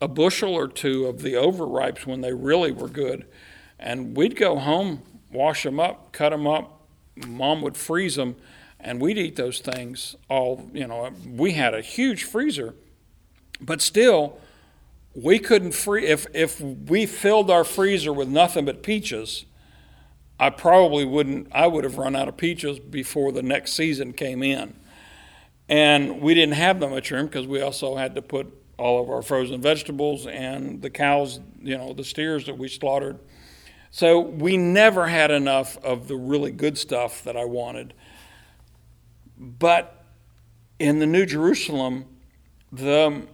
a 0.00 0.08
bushel 0.08 0.54
or 0.54 0.68
two 0.68 1.06
of 1.06 1.22
the 1.22 1.34
overripes 1.34 2.06
when 2.06 2.20
they 2.20 2.32
really 2.32 2.70
were 2.70 2.88
good. 2.88 3.26
And 3.78 4.16
we'd 4.16 4.36
go 4.36 4.58
home, 4.58 5.02
wash 5.32 5.62
them 5.62 5.80
up, 5.80 6.12
cut 6.12 6.30
them 6.30 6.46
up. 6.46 6.82
Mom 7.26 7.62
would 7.62 7.76
freeze 7.76 8.14
them, 8.14 8.36
and 8.80 9.00
we'd 9.00 9.18
eat 9.18 9.36
those 9.36 9.60
things 9.60 10.16
all, 10.28 10.70
you 10.72 10.86
know, 10.86 11.10
we 11.26 11.52
had 11.52 11.74
a 11.74 11.80
huge 11.80 12.24
freezer. 12.24 12.74
But 13.60 13.82
still, 13.82 14.38
we 15.14 15.38
couldn't 15.38 15.72
free 15.72 16.06
if 16.06 16.26
if 16.32 16.60
we 16.60 17.04
filled 17.04 17.50
our 17.50 17.64
freezer 17.64 18.12
with 18.12 18.28
nothing 18.28 18.64
but 18.64 18.82
peaches 18.82 19.46
i 20.38 20.48
probably 20.48 21.04
wouldn't 21.04 21.48
i 21.52 21.66
would 21.66 21.82
have 21.82 21.98
run 21.98 22.14
out 22.14 22.28
of 22.28 22.36
peaches 22.36 22.78
before 22.78 23.32
the 23.32 23.42
next 23.42 23.72
season 23.72 24.12
came 24.12 24.42
in 24.42 24.74
and 25.68 26.20
we 26.20 26.34
didn't 26.34 26.54
have 26.54 26.78
that 26.78 26.88
much 26.88 27.10
room 27.10 27.26
because 27.26 27.46
we 27.46 27.60
also 27.60 27.96
had 27.96 28.14
to 28.14 28.22
put 28.22 28.46
all 28.78 29.02
of 29.02 29.10
our 29.10 29.22
frozen 29.22 29.60
vegetables 29.60 30.26
and 30.26 30.82
the 30.82 30.90
cows 30.90 31.40
you 31.60 31.76
know 31.76 31.92
the 31.92 32.04
steers 32.04 32.46
that 32.46 32.56
we 32.56 32.68
slaughtered 32.68 33.18
so 33.90 34.20
we 34.20 34.56
never 34.56 35.08
had 35.08 35.30
enough 35.30 35.78
of 35.78 36.06
the 36.06 36.16
really 36.16 36.52
good 36.52 36.78
stuff 36.78 37.24
that 37.24 37.36
i 37.36 37.44
wanted 37.44 37.92
but 39.38 40.04
in 40.78 40.98
the 40.98 41.06
new 41.06 41.24
jerusalem 41.24 42.04
the 42.72 43.26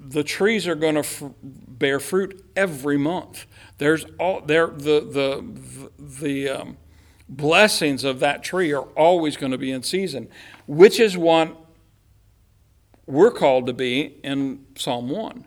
the 0.00 0.24
trees 0.24 0.66
are 0.66 0.74
going 0.74 0.94
to 0.94 1.00
f- 1.00 1.22
bear 1.42 2.00
fruit 2.00 2.42
every 2.56 2.96
month. 2.96 3.46
There's 3.78 4.06
all 4.18 4.40
there 4.40 4.68
the 4.68 5.00
the 5.00 5.90
the 5.98 6.48
um, 6.48 6.78
blessings 7.28 8.02
of 8.02 8.18
that 8.20 8.42
tree 8.42 8.72
are 8.72 8.88
always 8.96 9.36
going 9.36 9.52
to 9.52 9.58
be 9.58 9.70
in 9.70 9.82
season, 9.82 10.28
which 10.66 10.98
is 10.98 11.18
what 11.18 11.54
we're 13.06 13.30
called 13.30 13.66
to 13.66 13.72
be 13.72 14.18
in 14.24 14.64
Psalm 14.76 15.10
one. 15.10 15.44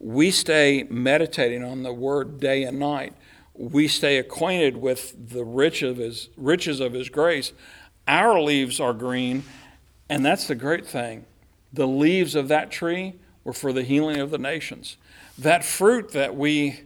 We 0.00 0.32
stay 0.32 0.84
meditating 0.90 1.62
on 1.62 1.84
the 1.84 1.92
word 1.92 2.40
day 2.40 2.64
and 2.64 2.80
night. 2.80 3.14
We 3.54 3.86
stay 3.86 4.18
acquainted 4.18 4.78
with 4.78 5.28
the 5.30 5.44
rich 5.44 5.82
of 5.82 5.98
his, 5.98 6.30
riches 6.36 6.80
of 6.80 6.94
his 6.94 7.08
grace. 7.08 7.52
Our 8.06 8.40
leaves 8.40 8.80
are 8.80 8.92
green, 8.92 9.44
and 10.08 10.24
that's 10.24 10.46
the 10.46 10.54
great 10.54 10.86
thing. 10.86 11.24
The 11.72 11.86
leaves 11.86 12.34
of 12.34 12.48
that 12.48 12.70
tree 12.70 13.14
were 13.44 13.52
for 13.52 13.72
the 13.72 13.82
healing 13.82 14.18
of 14.20 14.30
the 14.30 14.38
nations. 14.38 14.96
That 15.38 15.64
fruit 15.64 16.12
that 16.12 16.36
we 16.36 16.80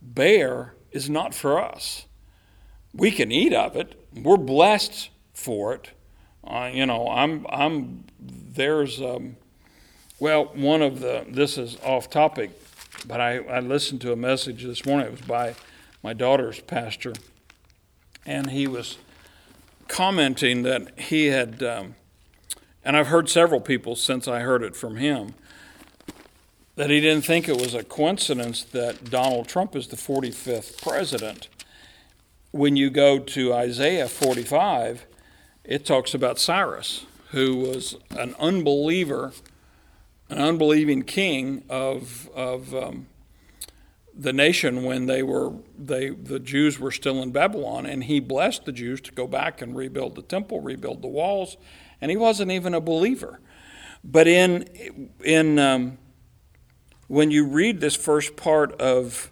bear 0.00 0.74
is 0.90 1.08
not 1.08 1.34
for 1.34 1.60
us. 1.60 2.06
We 2.94 3.10
can 3.10 3.32
eat 3.32 3.52
of 3.52 3.76
it. 3.76 3.98
We're 4.14 4.36
blessed 4.36 5.10
for 5.32 5.74
it. 5.74 5.90
Uh, 6.44 6.70
you 6.72 6.86
know, 6.86 7.08
I'm, 7.08 7.46
I'm, 7.48 8.04
there's, 8.20 9.00
um, 9.00 9.36
well, 10.18 10.46
one 10.54 10.82
of 10.82 11.00
the, 11.00 11.24
this 11.28 11.56
is 11.56 11.78
off 11.82 12.10
topic, 12.10 12.50
but 13.06 13.20
I, 13.20 13.38
I 13.38 13.60
listened 13.60 14.00
to 14.02 14.12
a 14.12 14.16
message 14.16 14.64
this 14.64 14.84
morning. 14.84 15.06
It 15.06 15.12
was 15.12 15.20
by 15.22 15.54
my 16.02 16.12
daughter's 16.12 16.60
pastor, 16.60 17.14
and 18.26 18.50
he 18.50 18.66
was 18.66 18.98
commenting 19.92 20.62
that 20.62 20.98
he 20.98 21.26
had, 21.26 21.62
um, 21.62 21.94
and 22.82 22.96
I've 22.96 23.08
heard 23.08 23.28
several 23.28 23.60
people 23.60 23.94
since 23.94 24.26
I 24.26 24.40
heard 24.40 24.62
it 24.62 24.74
from 24.74 24.96
him, 24.96 25.34
that 26.76 26.88
he 26.88 26.98
didn't 26.98 27.26
think 27.26 27.46
it 27.46 27.60
was 27.60 27.74
a 27.74 27.84
coincidence 27.84 28.64
that 28.64 29.10
Donald 29.10 29.48
Trump 29.48 29.76
is 29.76 29.88
the 29.88 29.96
45th 29.96 30.80
president. 30.80 31.48
When 32.52 32.74
you 32.74 32.88
go 32.88 33.18
to 33.18 33.52
Isaiah 33.52 34.08
45, 34.08 35.04
it 35.62 35.84
talks 35.84 36.14
about 36.14 36.38
Cyrus, 36.38 37.04
who 37.32 37.56
was 37.56 37.96
an 38.12 38.34
unbeliever, 38.40 39.32
an 40.30 40.38
unbelieving 40.38 41.02
king 41.02 41.64
of, 41.68 42.30
of 42.34 42.74
um, 42.74 43.08
the 44.14 44.32
nation 44.32 44.84
when 44.84 45.06
they 45.06 45.22
were 45.22 45.52
they 45.78 46.10
the 46.10 46.38
Jews 46.38 46.78
were 46.78 46.90
still 46.90 47.22
in 47.22 47.32
Babylon, 47.32 47.86
and 47.86 48.04
he 48.04 48.20
blessed 48.20 48.64
the 48.64 48.72
Jews 48.72 49.00
to 49.02 49.12
go 49.12 49.26
back 49.26 49.62
and 49.62 49.74
rebuild 49.74 50.14
the 50.14 50.22
temple, 50.22 50.60
rebuild 50.60 51.02
the 51.02 51.08
walls, 51.08 51.56
and 52.00 52.10
he 52.10 52.16
wasn't 52.16 52.50
even 52.50 52.74
a 52.74 52.80
believer. 52.80 53.40
But 54.04 54.26
in 54.26 55.10
in 55.24 55.58
um, 55.58 55.98
when 57.12 57.30
you 57.30 57.44
read 57.44 57.78
this 57.82 57.94
first 57.94 58.36
part 58.36 58.72
of, 58.80 59.30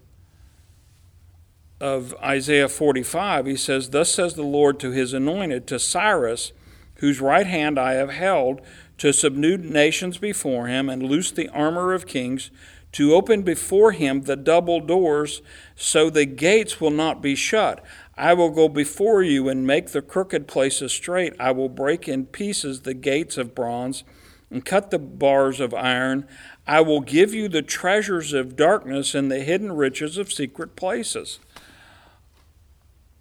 of 1.81 2.15
Isaiah 2.23 2.69
45, 2.69 3.47
he 3.47 3.57
says, 3.57 3.89
Thus 3.89 4.13
says 4.13 4.35
the 4.35 4.43
Lord 4.43 4.79
to 4.81 4.91
his 4.91 5.15
anointed, 5.15 5.67
to 5.69 5.79
Cyrus, 5.79 6.53
whose 6.97 7.23
right 7.23 7.47
hand 7.47 7.79
I 7.79 7.93
have 7.93 8.11
held, 8.11 8.61
to 8.99 9.15
subdue 9.15 9.57
nations 9.57 10.19
before 10.19 10.67
him 10.67 10.91
and 10.91 11.03
loose 11.03 11.31
the 11.31 11.49
armor 11.49 11.95
of 11.95 12.07
kings, 12.07 12.51
to 12.93 13.15
open 13.15 13.43
before 13.43 13.93
him 13.93 14.23
the 14.23 14.37
double 14.37 14.81
doors, 14.81 15.43
so 15.77 16.11
the 16.11 16.27
gates 16.27 16.81
will 16.81 16.91
not 16.91 17.23
be 17.23 17.35
shut. 17.35 17.85
I 18.17 18.35
will 18.35 18.51
go 18.51 18.69
before 18.69 19.23
you 19.23 19.49
and 19.49 19.67
make 19.67 19.89
the 19.89 20.03
crooked 20.03 20.47
places 20.49 20.93
straight. 20.93 21.35
I 21.39 21.53
will 21.53 21.69
break 21.69 22.09
in 22.09 22.27
pieces 22.27 22.83
the 22.83 22.95
gates 22.95 23.39
of 23.39 23.55
bronze 23.55 24.05
and 24.51 24.65
cut 24.65 24.91
the 24.91 24.99
bars 24.99 25.61
of 25.61 25.73
iron. 25.73 26.27
I 26.67 26.81
will 26.81 27.01
give 27.01 27.33
you 27.33 27.49
the 27.49 27.63
treasures 27.63 28.33
of 28.33 28.57
darkness 28.57 29.15
and 29.15 29.31
the 29.31 29.41
hidden 29.41 29.73
riches 29.73 30.19
of 30.19 30.33
secret 30.33 30.77
places. 30.77 31.39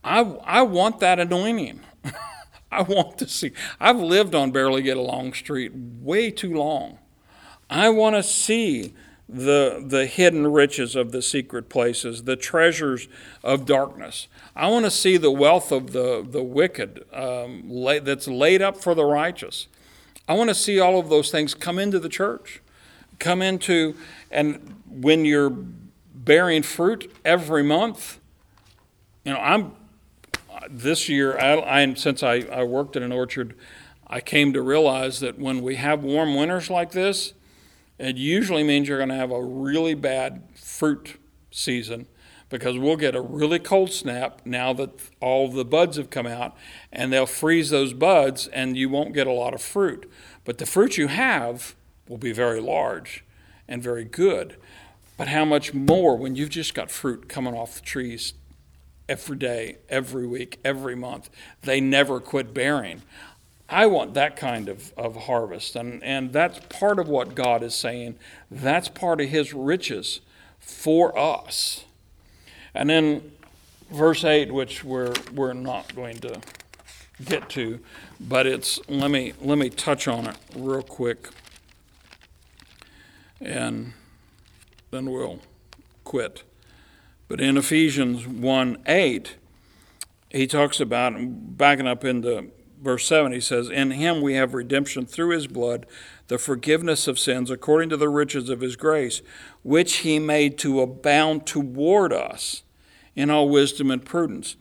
I, 0.04 0.22
I 0.44 0.62
want 0.64 1.00
that 1.00 1.20
anointing. 1.20 1.82
I 2.72 2.82
want 2.82 3.18
to 3.20 3.28
see. 3.28 3.52
I've 3.80 4.00
lived 4.00 4.36
on 4.36 4.52
Barely 4.52 4.82
Get 4.82 4.98
Along 4.98 5.34
Street 5.34 5.72
way 5.74 6.32
too 6.32 6.54
long. 6.54 7.00
I 7.70 7.90
want 7.90 8.16
to 8.16 8.24
see 8.24 8.94
the, 9.32 9.84
the 9.86 10.08
hidden 10.08 10.52
riches 10.52 10.96
of 10.96 11.12
the 11.12 11.22
secret 11.22 11.70
places, 11.70 12.24
the 12.24 12.36
treasures 12.36 13.08
of 13.44 13.66
darkness. 13.66 14.28
I 14.56 14.68
want 14.68 14.86
to 14.86 14.92
see 14.92 15.18
the 15.18 15.32
wealth 15.32 15.72
of 15.72 15.94
the, 15.94 16.26
the 16.28 16.44
wicked 16.44 17.06
um, 17.14 17.70
lay, 17.70 18.00
that's 18.00 18.28
laid 18.28 18.62
up 18.62 18.78
for 18.78 18.96
the 18.96 19.06
righteous. 19.06 19.68
I 20.28 20.34
want 20.34 20.50
to 20.50 20.56
see 20.56 20.80
all 20.80 21.00
of 21.00 21.10
those 21.10 21.32
things 21.32 21.54
come 21.54 21.78
into 21.78 22.00
the 22.00 22.10
church 22.10 22.62
come 23.20 23.42
into, 23.42 23.96
and 24.32 24.82
when 24.90 25.26
you're 25.26 25.50
bearing 25.50 26.64
fruit 26.64 27.14
every 27.24 27.64
month, 27.64 28.20
you 29.24 29.34
know, 29.34 29.40
I'm 29.40 29.74
this 30.70 31.10
year, 31.10 31.38
I, 31.38 31.82
I 31.82 31.94
since 31.94 32.24
I, 32.24 32.46
I 32.52 32.64
worked 32.64 32.96
in 32.96 33.04
an 33.04 33.12
orchard, 33.12 33.56
I 34.08 34.22
came 34.22 34.54
to 34.54 34.62
realize 34.62 35.20
that 35.20 35.38
when 35.38 35.62
we 35.62 35.76
have 35.76 36.04
warm 36.04 36.36
winters 36.36 36.70
like 36.70 36.92
this, 36.92 37.34
it 38.00 38.18
usually 38.18 38.64
means 38.64 38.88
you're 38.88 38.98
going 38.98 39.10
to 39.10 39.16
have 39.16 39.32
a 39.32 39.44
really 39.44 39.94
bad 39.94 40.44
fruit 40.56 41.20
season 41.52 42.08
because 42.50 42.78
we'll 42.78 42.96
get 42.96 43.16
a 43.16 43.22
really 43.22 43.60
cold 43.60 43.92
snap 43.92 44.42
now 44.46 44.74
that 44.74 44.90
all 45.20 45.50
the 45.50 45.66
buds 45.66 45.98
have 45.98 46.10
come 46.10 46.26
out 46.26 46.56
and 46.92 47.14
they'll 47.14 47.26
freeze 47.26 47.70
those 47.70 47.94
buds 47.94 48.48
and 48.48 48.76
you 48.76 48.90
won't 48.90 49.14
get 49.14 49.28
a 49.28 49.32
lot 49.32 49.54
of 49.54 49.62
fruit. 49.62 50.10
But 50.46 50.58
the 50.58 50.66
fruit 50.66 50.98
you 50.98 51.08
have 51.08 51.76
will 52.08 52.18
be 52.18 52.32
very 52.32 52.60
large 52.60 53.24
and 53.68 53.84
very 53.84 54.06
good. 54.06 54.56
But 55.18 55.28
how 55.28 55.46
much 55.46 55.74
more 55.74 56.16
when 56.18 56.36
you've 56.36 56.50
just 56.50 56.74
got 56.74 56.90
fruit 56.90 57.28
coming 57.30 57.54
off 57.54 57.76
the 57.76 57.82
trees 57.82 58.34
every 59.08 59.38
day, 59.38 59.78
every 59.90 60.26
week, 60.26 60.60
every 60.64 60.96
month? 60.96 61.30
They 61.62 61.82
never 61.82 62.20
quit 62.20 62.54
bearing. 62.54 63.04
I 63.70 63.86
want 63.86 64.16
that 64.16 64.36
kind 64.36 64.68
of, 64.68 64.94
of 64.98 65.16
harvest. 65.16 65.76
And, 65.76 66.04
and 66.04 66.34
that's 66.34 66.60
part 66.68 67.00
of 67.00 67.08
what 67.08 67.36
God 67.36 67.62
is 67.64 67.76
saying. 67.76 68.16
That's 68.50 68.90
part 68.90 69.22
of 69.22 69.30
His 69.30 69.54
riches 69.54 70.22
for 70.60 71.18
us. 71.18 71.86
And 72.74 72.90
then 72.90 73.32
verse 73.92 74.24
8, 74.24 74.52
which 74.52 74.84
we're, 74.84 75.14
we're 75.34 75.54
not 75.54 75.96
going 75.96 76.18
to 76.20 76.42
get 77.24 77.50
to, 77.50 77.80
but 78.20 78.48
it's 78.48 78.80
let 78.88 79.12
me 79.12 79.34
let 79.42 79.58
me 79.58 79.70
touch 79.70 80.08
on 80.08 80.26
it 80.26 80.38
real 80.56 80.82
quick 80.82 81.28
and 83.42 83.94
then 84.92 85.12
we'll 85.12 85.40
quit. 86.04 86.44
But 87.28 87.40
in 87.40 87.58
Ephesians 87.58 88.28
1 88.28 88.78
8, 88.88 89.36
he 90.32 90.48
talks 90.48 90.80
about, 90.80 91.14
backing 91.18 91.88
up 91.88 92.04
into 92.04 92.48
verse 92.82 93.06
7, 93.06 93.32
he 93.32 93.40
says, 93.40 93.70
In 93.70 93.92
him 93.92 94.22
we 94.22 94.34
have 94.36 94.54
redemption 94.54 95.06
through 95.06 95.30
his 95.30 95.48
blood, 95.48 95.86
the 96.28 96.38
forgiveness 96.38 97.08
of 97.08 97.20
sins 97.20 97.50
according 97.50 97.90
to 97.90 97.98
the 97.98 98.10
riches 98.10 98.50
of 98.50 98.62
his 98.62 98.76
grace, 98.76 99.22
which 99.64 99.98
he 99.98 100.20
made 100.20 100.58
to 100.60 100.82
abound 100.82 101.46
toward 101.46 102.14
us 102.14 102.64
in 103.16 103.30
all 103.30 103.50
wisdom 103.50 103.92
and 103.92 104.06
prudence. 104.06 104.56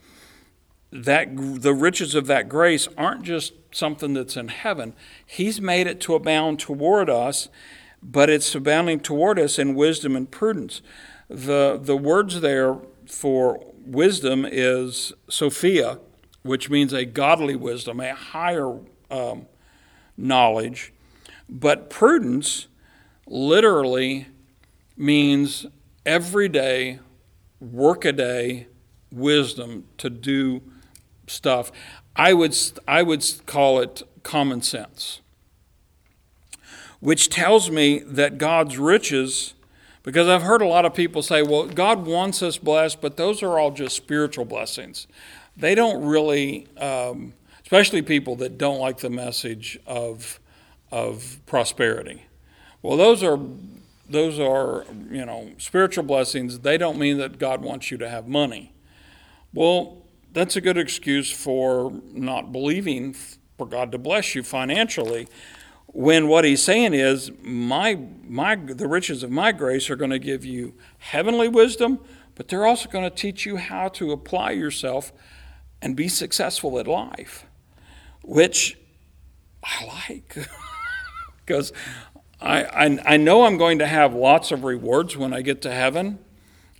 That 0.91 1.37
the 1.37 1.75
riches 1.75 2.14
of 2.14 2.27
that 2.27 2.49
grace 2.49 2.89
aren't 2.97 3.23
just 3.23 3.53
something 3.71 4.14
that's 4.14 4.37
in 4.37 4.49
heaven. 4.49 4.95
He's 5.25 5.61
made 5.61 5.87
it 5.87 6.01
to 6.03 6.14
abound 6.14 6.59
toward 6.59 7.11
us, 7.11 7.49
but 8.03 8.31
it's 8.31 8.55
abounding 8.55 9.01
toward 9.01 9.39
us 9.39 9.59
in 9.59 9.75
wisdom 9.75 10.16
and 10.16 10.31
prudence. 10.31 10.81
The 11.29 11.79
the 11.81 11.97
words 11.97 12.41
there 12.41 12.79
for 13.07 13.62
wisdom 13.85 14.47
is 14.49 15.12
Sophia, 15.29 15.99
which 16.43 16.70
means 16.70 16.93
a 16.93 17.05
godly 17.05 17.57
wisdom, 17.57 18.01
a 18.01 18.14
higher 18.14 18.78
um, 19.11 19.47
knowledge. 20.16 20.93
But 21.49 21.91
prudence 21.91 22.66
literally 23.26 24.28
means 24.97 25.66
everyday, 26.05 27.01
workaday 27.61 28.66
wisdom 29.11 29.84
to 29.99 30.11
do 30.11 30.62
stuff. 31.26 31.70
I 32.16 32.34
would, 32.34 32.57
I 32.86 33.03
would 33.03 33.24
call 33.47 33.80
it 33.80 34.03
common 34.22 34.62
sense, 34.62 35.20
which 37.01 37.30
tells 37.30 37.70
me 37.70 38.01
that 38.01 38.39
God's 38.39 38.78
riches, 38.78 39.55
because 40.03 40.28
I've 40.28 40.43
heard 40.43 40.62
a 40.62 40.66
lot 40.66 40.84
of 40.84 40.95
people 40.95 41.22
say, 41.22 41.43
well, 41.43 41.66
God 41.66 42.07
wants 42.07 42.43
us 42.43 42.59
blessed, 42.59 43.01
but 43.01 43.16
those 43.16 43.43
are 43.43 43.59
all 43.59 43.70
just 43.70 43.97
spiritual 43.97 44.45
blessings. 44.45 45.07
They 45.59 45.75
don't 45.75 46.05
really, 46.05 46.69
um, 46.77 47.35
especially 47.63 48.03
people 48.03 48.37
that 48.37 48.59
don't 48.59 48.79
like 48.79 48.99
the 48.99 49.11
message 49.11 49.79
of 49.87 50.41
of 50.91 51.41
prosperity. 51.47 52.23
Well, 52.81 52.97
those 52.97 53.23
are 53.23 53.39
those 54.09 54.39
are 54.39 54.85
you 55.11 55.27
know 55.27 55.51
spiritual 55.59 56.05
blessings. 56.05 56.61
They 56.61 56.79
don't 56.79 56.99
mean 56.99 57.19
that 57.19 57.39
God 57.39 57.63
wants 57.63 57.91
you 57.91 57.99
to 57.99 58.09
have 58.09 58.29
money. 58.29 58.73
Well, 59.53 60.05
that's 60.33 60.55
a 60.55 60.61
good 60.61 60.79
excuse 60.79 61.31
for 61.31 61.93
not 62.13 62.53
believing 62.53 63.15
for 63.57 63.67
God 63.67 63.91
to 63.93 63.99
bless 63.99 64.35
you 64.37 64.45
financially. 64.45 65.27
When 65.87 66.29
what 66.29 66.45
he's 66.45 66.63
saying 66.63 66.95
is, 66.95 67.33
my 67.43 67.99
my 68.25 68.55
the 68.55 68.87
riches 68.87 69.25
of 69.25 69.33
my 69.33 69.51
grace 69.51 69.91
are 69.91 69.97
going 69.97 70.11
to 70.13 70.21
give 70.21 70.45
you 70.45 70.75
heavenly 70.99 71.49
wisdom, 71.49 71.99
but 72.37 72.47
they're 72.47 72.67
also 72.67 72.89
going 72.89 73.05
to 73.05 73.15
teach 73.15 73.45
you 73.45 73.57
how 73.57 73.89
to 73.89 74.13
apply 74.13 74.53
yourself 74.53 75.13
and 75.81 75.97
be 75.97 76.09
successful 76.09 76.79
at 76.79 76.87
life, 76.87 77.47
which 78.22 78.79
I 79.62 79.85
like. 79.85 80.37
because 81.47 81.72
I, 82.41 82.64
I, 82.64 82.99
I 83.14 83.16
know 83.16 83.45
I'm 83.45 83.57
going 83.57 83.79
to 83.79 83.87
have 83.87 84.14
lots 84.14 84.53
of 84.53 84.64
rewards 84.64 85.16
when 85.16 85.33
I 85.33 85.43
get 85.43 85.62
to 85.62 85.72
heaven. 85.72 86.18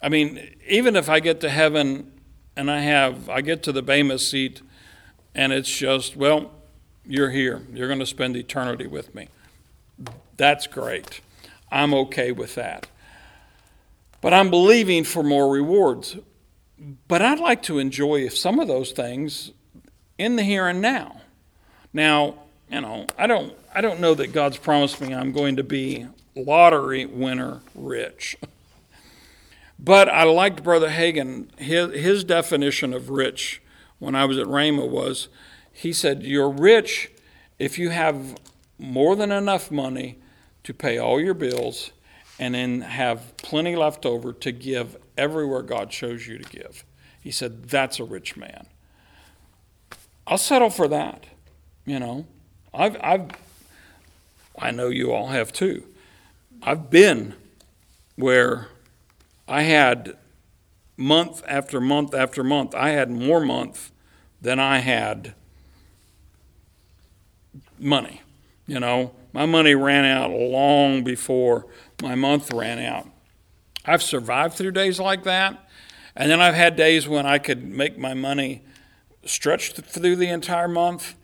I 0.03 0.09
mean, 0.09 0.55
even 0.69 0.95
if 0.95 1.09
I 1.09 1.21
get 1.21 1.41
to 1.41 1.51
heaven 1.51 2.13
and 2.55 2.71
I 2.71 2.81
have 2.81 3.29
I 3.29 3.41
get 3.41 3.63
to 3.65 3.73
the 3.73 3.83
Bema 3.83 4.19
seat 4.19 4.63
and 5.35 5.53
it's 5.53 5.75
just, 5.75 6.17
well, 6.17 6.51
you're 7.07 7.31
here. 7.31 7.63
You're 7.73 7.89
going 7.89 8.01
to 8.01 8.07
spend 8.07 8.37
eternity 8.37 8.87
with 8.87 9.15
me. 9.15 9.29
That's 10.37 10.67
great. 10.67 11.21
I'm 11.71 11.95
okay 11.95 12.33
with 12.33 12.55
that. 12.55 12.87
But 14.21 14.35
I'm 14.35 14.51
believing 14.51 15.05
for 15.05 15.23
more 15.23 15.51
rewards. 15.51 16.17
But 17.09 17.23
I'd 17.23 17.41
like 17.41 17.63
to 17.65 17.79
enjoy 17.79 18.29
some 18.29 18.59
of 18.61 18.69
those 18.69 18.93
things 18.93 19.53
in 20.17 20.37
the 20.37 20.45
here 20.45 20.67
and 20.67 20.81
now. 20.81 21.23
Now, 21.93 22.35
you 22.71 22.81
know, 22.81 23.07
I 23.17 23.27
don't 23.27 23.55
I 23.75 23.81
don't 23.81 24.01
know 24.01 24.15
that 24.15 24.33
God's 24.33 24.59
promised 24.59 25.01
me 25.01 25.15
I'm 25.15 25.33
going 25.33 25.57
to 25.57 25.65
be 25.65 26.07
lottery 26.35 27.07
winner 27.07 27.61
rich. 27.75 28.37
but 29.79 30.09
I 30.09 30.25
liked 30.25 30.63
Brother 30.63 30.89
Hagin. 30.89 31.49
His, 31.59 31.95
his 31.95 32.25
definition 32.25 32.93
of 32.93 33.11
rich 33.11 33.63
when 33.99 34.15
I 34.15 34.25
was 34.25 34.39
at 34.39 34.47
Rhema 34.47 34.89
was 34.89 35.29
he 35.73 35.93
said, 35.93 36.23
You're 36.23 36.51
rich 36.51 37.11
if 37.59 37.79
you 37.79 37.91
have 37.91 38.37
more 38.79 39.17
than 39.17 39.33
enough 39.33 39.71
money 39.71 40.19
to 40.65 40.75
pay 40.75 40.99
all 40.99 41.21
your 41.21 41.35
bills 41.35 41.91
and 42.39 42.55
then 42.55 42.83
have 42.83 43.37
plenty 43.37 43.75
left 43.75 44.07
over 44.07 44.33
to 44.33 44.53
give 44.53 44.97
everywhere 45.19 45.63
God 45.63 45.93
shows 45.93 46.27
you 46.27 46.39
to 46.39 46.49
give. 46.49 46.85
He 47.21 47.31
said, 47.31 47.69
That's 47.69 48.01
a 48.01 48.05
rich 48.05 48.37
man. 48.37 48.67
I'll 50.27 50.39
settle 50.39 50.71
for 50.71 50.89
that, 50.89 51.25
you 51.85 51.99
know. 51.99 52.27
I've, 52.73 52.97
I've, 53.03 53.31
I 54.59 54.71
know 54.71 54.89
you 54.89 55.13
all 55.13 55.29
have 55.29 55.53
too. 55.53 55.85
I've 56.63 56.91
been 56.91 57.35
where 58.17 58.69
I 59.47 59.63
had 59.63 60.17
month 60.97 61.43
after 61.47 61.81
month 61.81 62.15
after 62.15 62.45
month, 62.45 62.75
I 62.75 62.91
had 62.91 63.11
more 63.11 63.41
month 63.41 63.93
than 64.43 64.59
I 64.59 64.79
had 64.79 65.35
money. 67.79 68.23
You 68.67 68.81
know, 68.81 69.13
my 69.33 69.47
money 69.47 69.75
ran 69.75 70.05
out 70.05 70.31
long 70.31 71.05
before 71.05 71.67
my 72.03 72.15
month 72.15 72.53
ran 72.53 72.79
out. 72.79 73.09
I've 73.89 74.03
survived 74.03 74.55
through 74.55 74.73
days 74.73 75.01
like 75.01 75.25
that. 75.25 75.69
And 76.15 76.31
then 76.31 76.41
I've 76.41 76.55
had 76.55 76.77
days 76.77 77.09
when 77.09 77.27
I 77.27 77.39
could 77.39 77.65
make 77.65 77.97
my 77.99 78.15
money 78.15 78.65
stretched 79.25 79.77
through 79.77 80.17
the 80.17 80.29
entire 80.29 80.69
month 80.69 81.15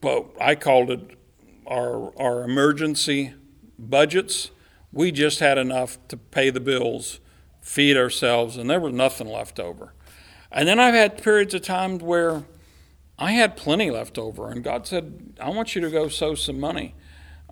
but 0.00 0.30
I 0.40 0.54
called 0.54 0.90
it 0.90 1.18
our, 1.66 2.16
our 2.18 2.42
emergency 2.42 3.34
budgets. 3.78 4.50
We 4.92 5.12
just 5.12 5.40
had 5.40 5.58
enough 5.58 5.98
to 6.08 6.16
pay 6.16 6.50
the 6.50 6.60
bills, 6.60 7.20
feed 7.60 7.96
ourselves, 7.96 8.56
and 8.56 8.68
there 8.68 8.80
was 8.80 8.92
nothing 8.92 9.28
left 9.28 9.60
over. 9.60 9.94
And 10.50 10.66
then 10.66 10.80
I've 10.80 10.94
had 10.94 11.22
periods 11.22 11.54
of 11.54 11.62
time 11.62 11.98
where 11.98 12.44
I 13.18 13.32
had 13.32 13.56
plenty 13.56 13.90
left 13.90 14.18
over, 14.18 14.50
and 14.50 14.64
God 14.64 14.86
said, 14.86 15.34
I 15.40 15.50
want 15.50 15.74
you 15.74 15.80
to 15.82 15.90
go 15.90 16.08
sow 16.08 16.34
some 16.34 16.58
money. 16.58 16.94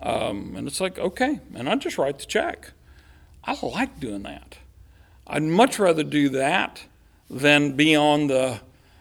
Um, 0.01 0.55
and 0.57 0.67
it's 0.67 0.81
like, 0.81 0.99
okay. 0.99 1.41
And 1.55 1.69
I 1.69 1.75
just 1.77 1.99
write 1.99 2.19
the 2.19 2.27
check. 2.27 2.73
I 3.45 3.57
like 3.63 4.01
doing 4.01 4.23
that. 4.25 4.59
I'd 5.27 5.43
much 5.43 5.79
rather 5.79 6.03
do 6.03 6.29
that 6.31 6.85
than 7.31 7.73
be 7.73 7.95
on 7.95 8.29
the 8.29 8.61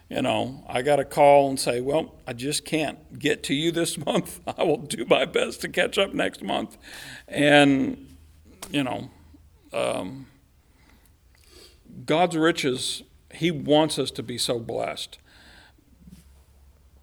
you 0.09 0.21
know, 0.21 0.63
I 0.67 0.83
got 0.83 0.99
a 0.99 1.05
call 1.05 1.49
and 1.49 1.59
say, 1.59 1.81
well, 1.81 2.15
I 2.25 2.33
just 2.33 2.63
can't 2.63 3.19
get 3.19 3.43
to 3.43 3.53
you 3.53 3.71
this 3.71 3.97
month. 4.05 4.39
I 4.47 4.63
will 4.63 4.77
do 4.77 5.05
my 5.05 5.25
best 5.25 5.61
to 5.61 5.69
catch 5.69 5.97
up 5.97 6.13
next 6.13 6.41
month. 6.41 6.77
And, 7.27 8.15
you 8.71 8.83
know, 8.83 9.09
um, 9.73 10.27
God's 12.05 12.37
riches, 12.37 13.03
He 13.33 13.51
wants 13.51 13.99
us 13.99 14.11
to 14.11 14.23
be 14.23 14.37
so 14.37 14.59
blessed. 14.59 15.17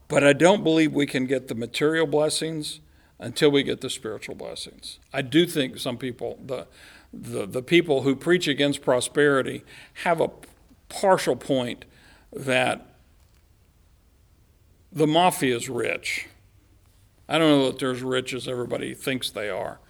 But 0.08 0.24
I 0.24 0.32
don't 0.32 0.64
believe 0.64 0.92
we 0.92 1.06
can 1.06 1.26
get 1.26 1.48
the 1.48 1.54
material 1.54 2.06
blessings 2.06 2.80
until 3.18 3.50
we 3.50 3.62
get 3.62 3.80
the 3.80 3.90
spiritual 3.90 4.34
blessings. 4.34 4.98
I 5.12 5.22
do 5.22 5.46
think 5.46 5.78
some 5.78 5.98
people, 5.98 6.38
the, 6.44 6.66
the, 7.22 7.46
the 7.46 7.62
people 7.62 8.02
who 8.02 8.16
preach 8.16 8.48
against 8.48 8.82
prosperity, 8.82 9.64
have 10.04 10.20
a 10.20 10.30
partial 10.88 11.36
point 11.36 11.84
that 12.32 12.86
the 14.92 15.06
mafia 15.06 15.56
is 15.56 15.68
rich. 15.68 16.28
I 17.28 17.38
don't 17.38 17.48
know 17.48 17.66
that 17.66 17.78
they're 17.78 17.92
as 17.92 18.02
rich 18.02 18.34
as 18.34 18.46
everybody 18.46 18.94
thinks 18.94 19.30
they 19.30 19.48
are. 19.48 19.80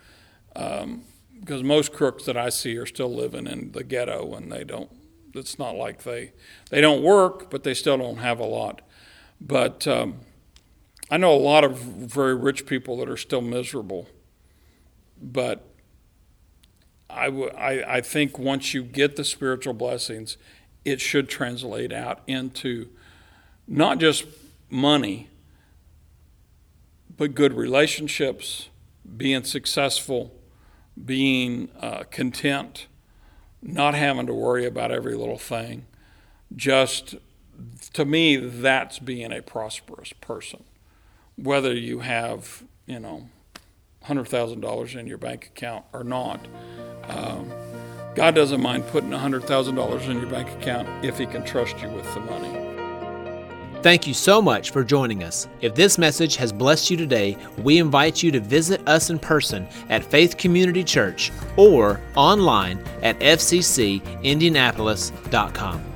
Um, 0.54 1.02
because 1.44 1.62
most 1.62 1.92
crooks 1.92 2.24
that 2.24 2.36
I 2.36 2.48
see 2.48 2.76
are 2.78 2.86
still 2.86 3.14
living 3.14 3.46
in 3.46 3.72
the 3.72 3.84
ghetto 3.84 4.34
and 4.34 4.50
they 4.50 4.64
don't 4.64 4.90
it's 5.34 5.58
not 5.58 5.74
like 5.74 6.04
they 6.04 6.32
they 6.70 6.80
don't 6.80 7.02
work 7.02 7.50
but 7.50 7.64
they 7.64 7.74
still 7.74 7.98
don't 7.98 8.16
have 8.16 8.38
a 8.38 8.46
lot 8.46 8.80
but 9.40 9.86
um, 9.86 10.20
I 11.10 11.18
know 11.18 11.34
a 11.34 11.36
lot 11.36 11.64
of 11.64 11.76
very 11.76 12.34
rich 12.34 12.66
people 12.66 12.96
that 12.98 13.10
are 13.10 13.16
still 13.16 13.42
miserable 13.42 14.08
but 15.20 15.68
I, 17.14 17.26
w- 17.26 17.50
I, 17.50 17.96
I 17.96 18.00
think 18.00 18.38
once 18.38 18.74
you 18.74 18.82
get 18.82 19.16
the 19.16 19.24
spiritual 19.24 19.74
blessings 19.74 20.36
it 20.84 21.00
should 21.00 21.28
translate 21.28 21.92
out 21.92 22.20
into 22.26 22.88
not 23.66 23.98
just 23.98 24.24
money 24.68 25.28
but 27.16 27.34
good 27.34 27.52
relationships 27.54 28.68
being 29.16 29.44
successful 29.44 30.32
being 31.02 31.68
uh, 31.80 32.04
content, 32.10 32.86
not 33.62 33.94
having 33.94 34.26
to 34.26 34.34
worry 34.34 34.64
about 34.66 34.92
every 34.92 35.14
little 35.14 35.38
thing. 35.38 35.86
Just 36.54 37.16
to 37.92 38.04
me, 38.04 38.36
that's 38.36 38.98
being 38.98 39.32
a 39.32 39.42
prosperous 39.42 40.12
person. 40.12 40.64
Whether 41.36 41.74
you 41.74 42.00
have, 42.00 42.62
you 42.86 43.00
know, 43.00 43.28
$100,000 44.06 44.96
in 44.96 45.06
your 45.06 45.18
bank 45.18 45.50
account 45.54 45.84
or 45.92 46.04
not, 46.04 46.40
um, 47.08 47.50
God 48.14 48.34
doesn't 48.34 48.60
mind 48.60 48.86
putting 48.88 49.10
$100,000 49.10 50.08
in 50.08 50.18
your 50.18 50.30
bank 50.30 50.50
account 50.60 50.88
if 51.04 51.18
He 51.18 51.26
can 51.26 51.44
trust 51.44 51.80
you 51.80 51.88
with 51.88 52.12
the 52.14 52.20
money. 52.20 52.60
Thank 53.82 54.06
you 54.06 54.14
so 54.14 54.40
much 54.40 54.70
for 54.70 54.82
joining 54.82 55.22
us. 55.24 55.46
If 55.60 55.74
this 55.74 55.98
message 55.98 56.36
has 56.36 56.54
blessed 56.54 56.90
you 56.90 56.96
today, 56.96 57.36
we 57.58 57.76
invite 57.76 58.22
you 58.22 58.30
to 58.30 58.40
visit 58.40 58.80
us 58.88 59.10
in 59.10 59.18
person 59.18 59.68
at 59.90 60.02
Faith 60.02 60.38
Community 60.38 60.82
Church 60.82 61.30
or 61.58 62.00
online 62.16 62.82
at 63.02 63.20
fccindianapolis.com. 63.20 65.93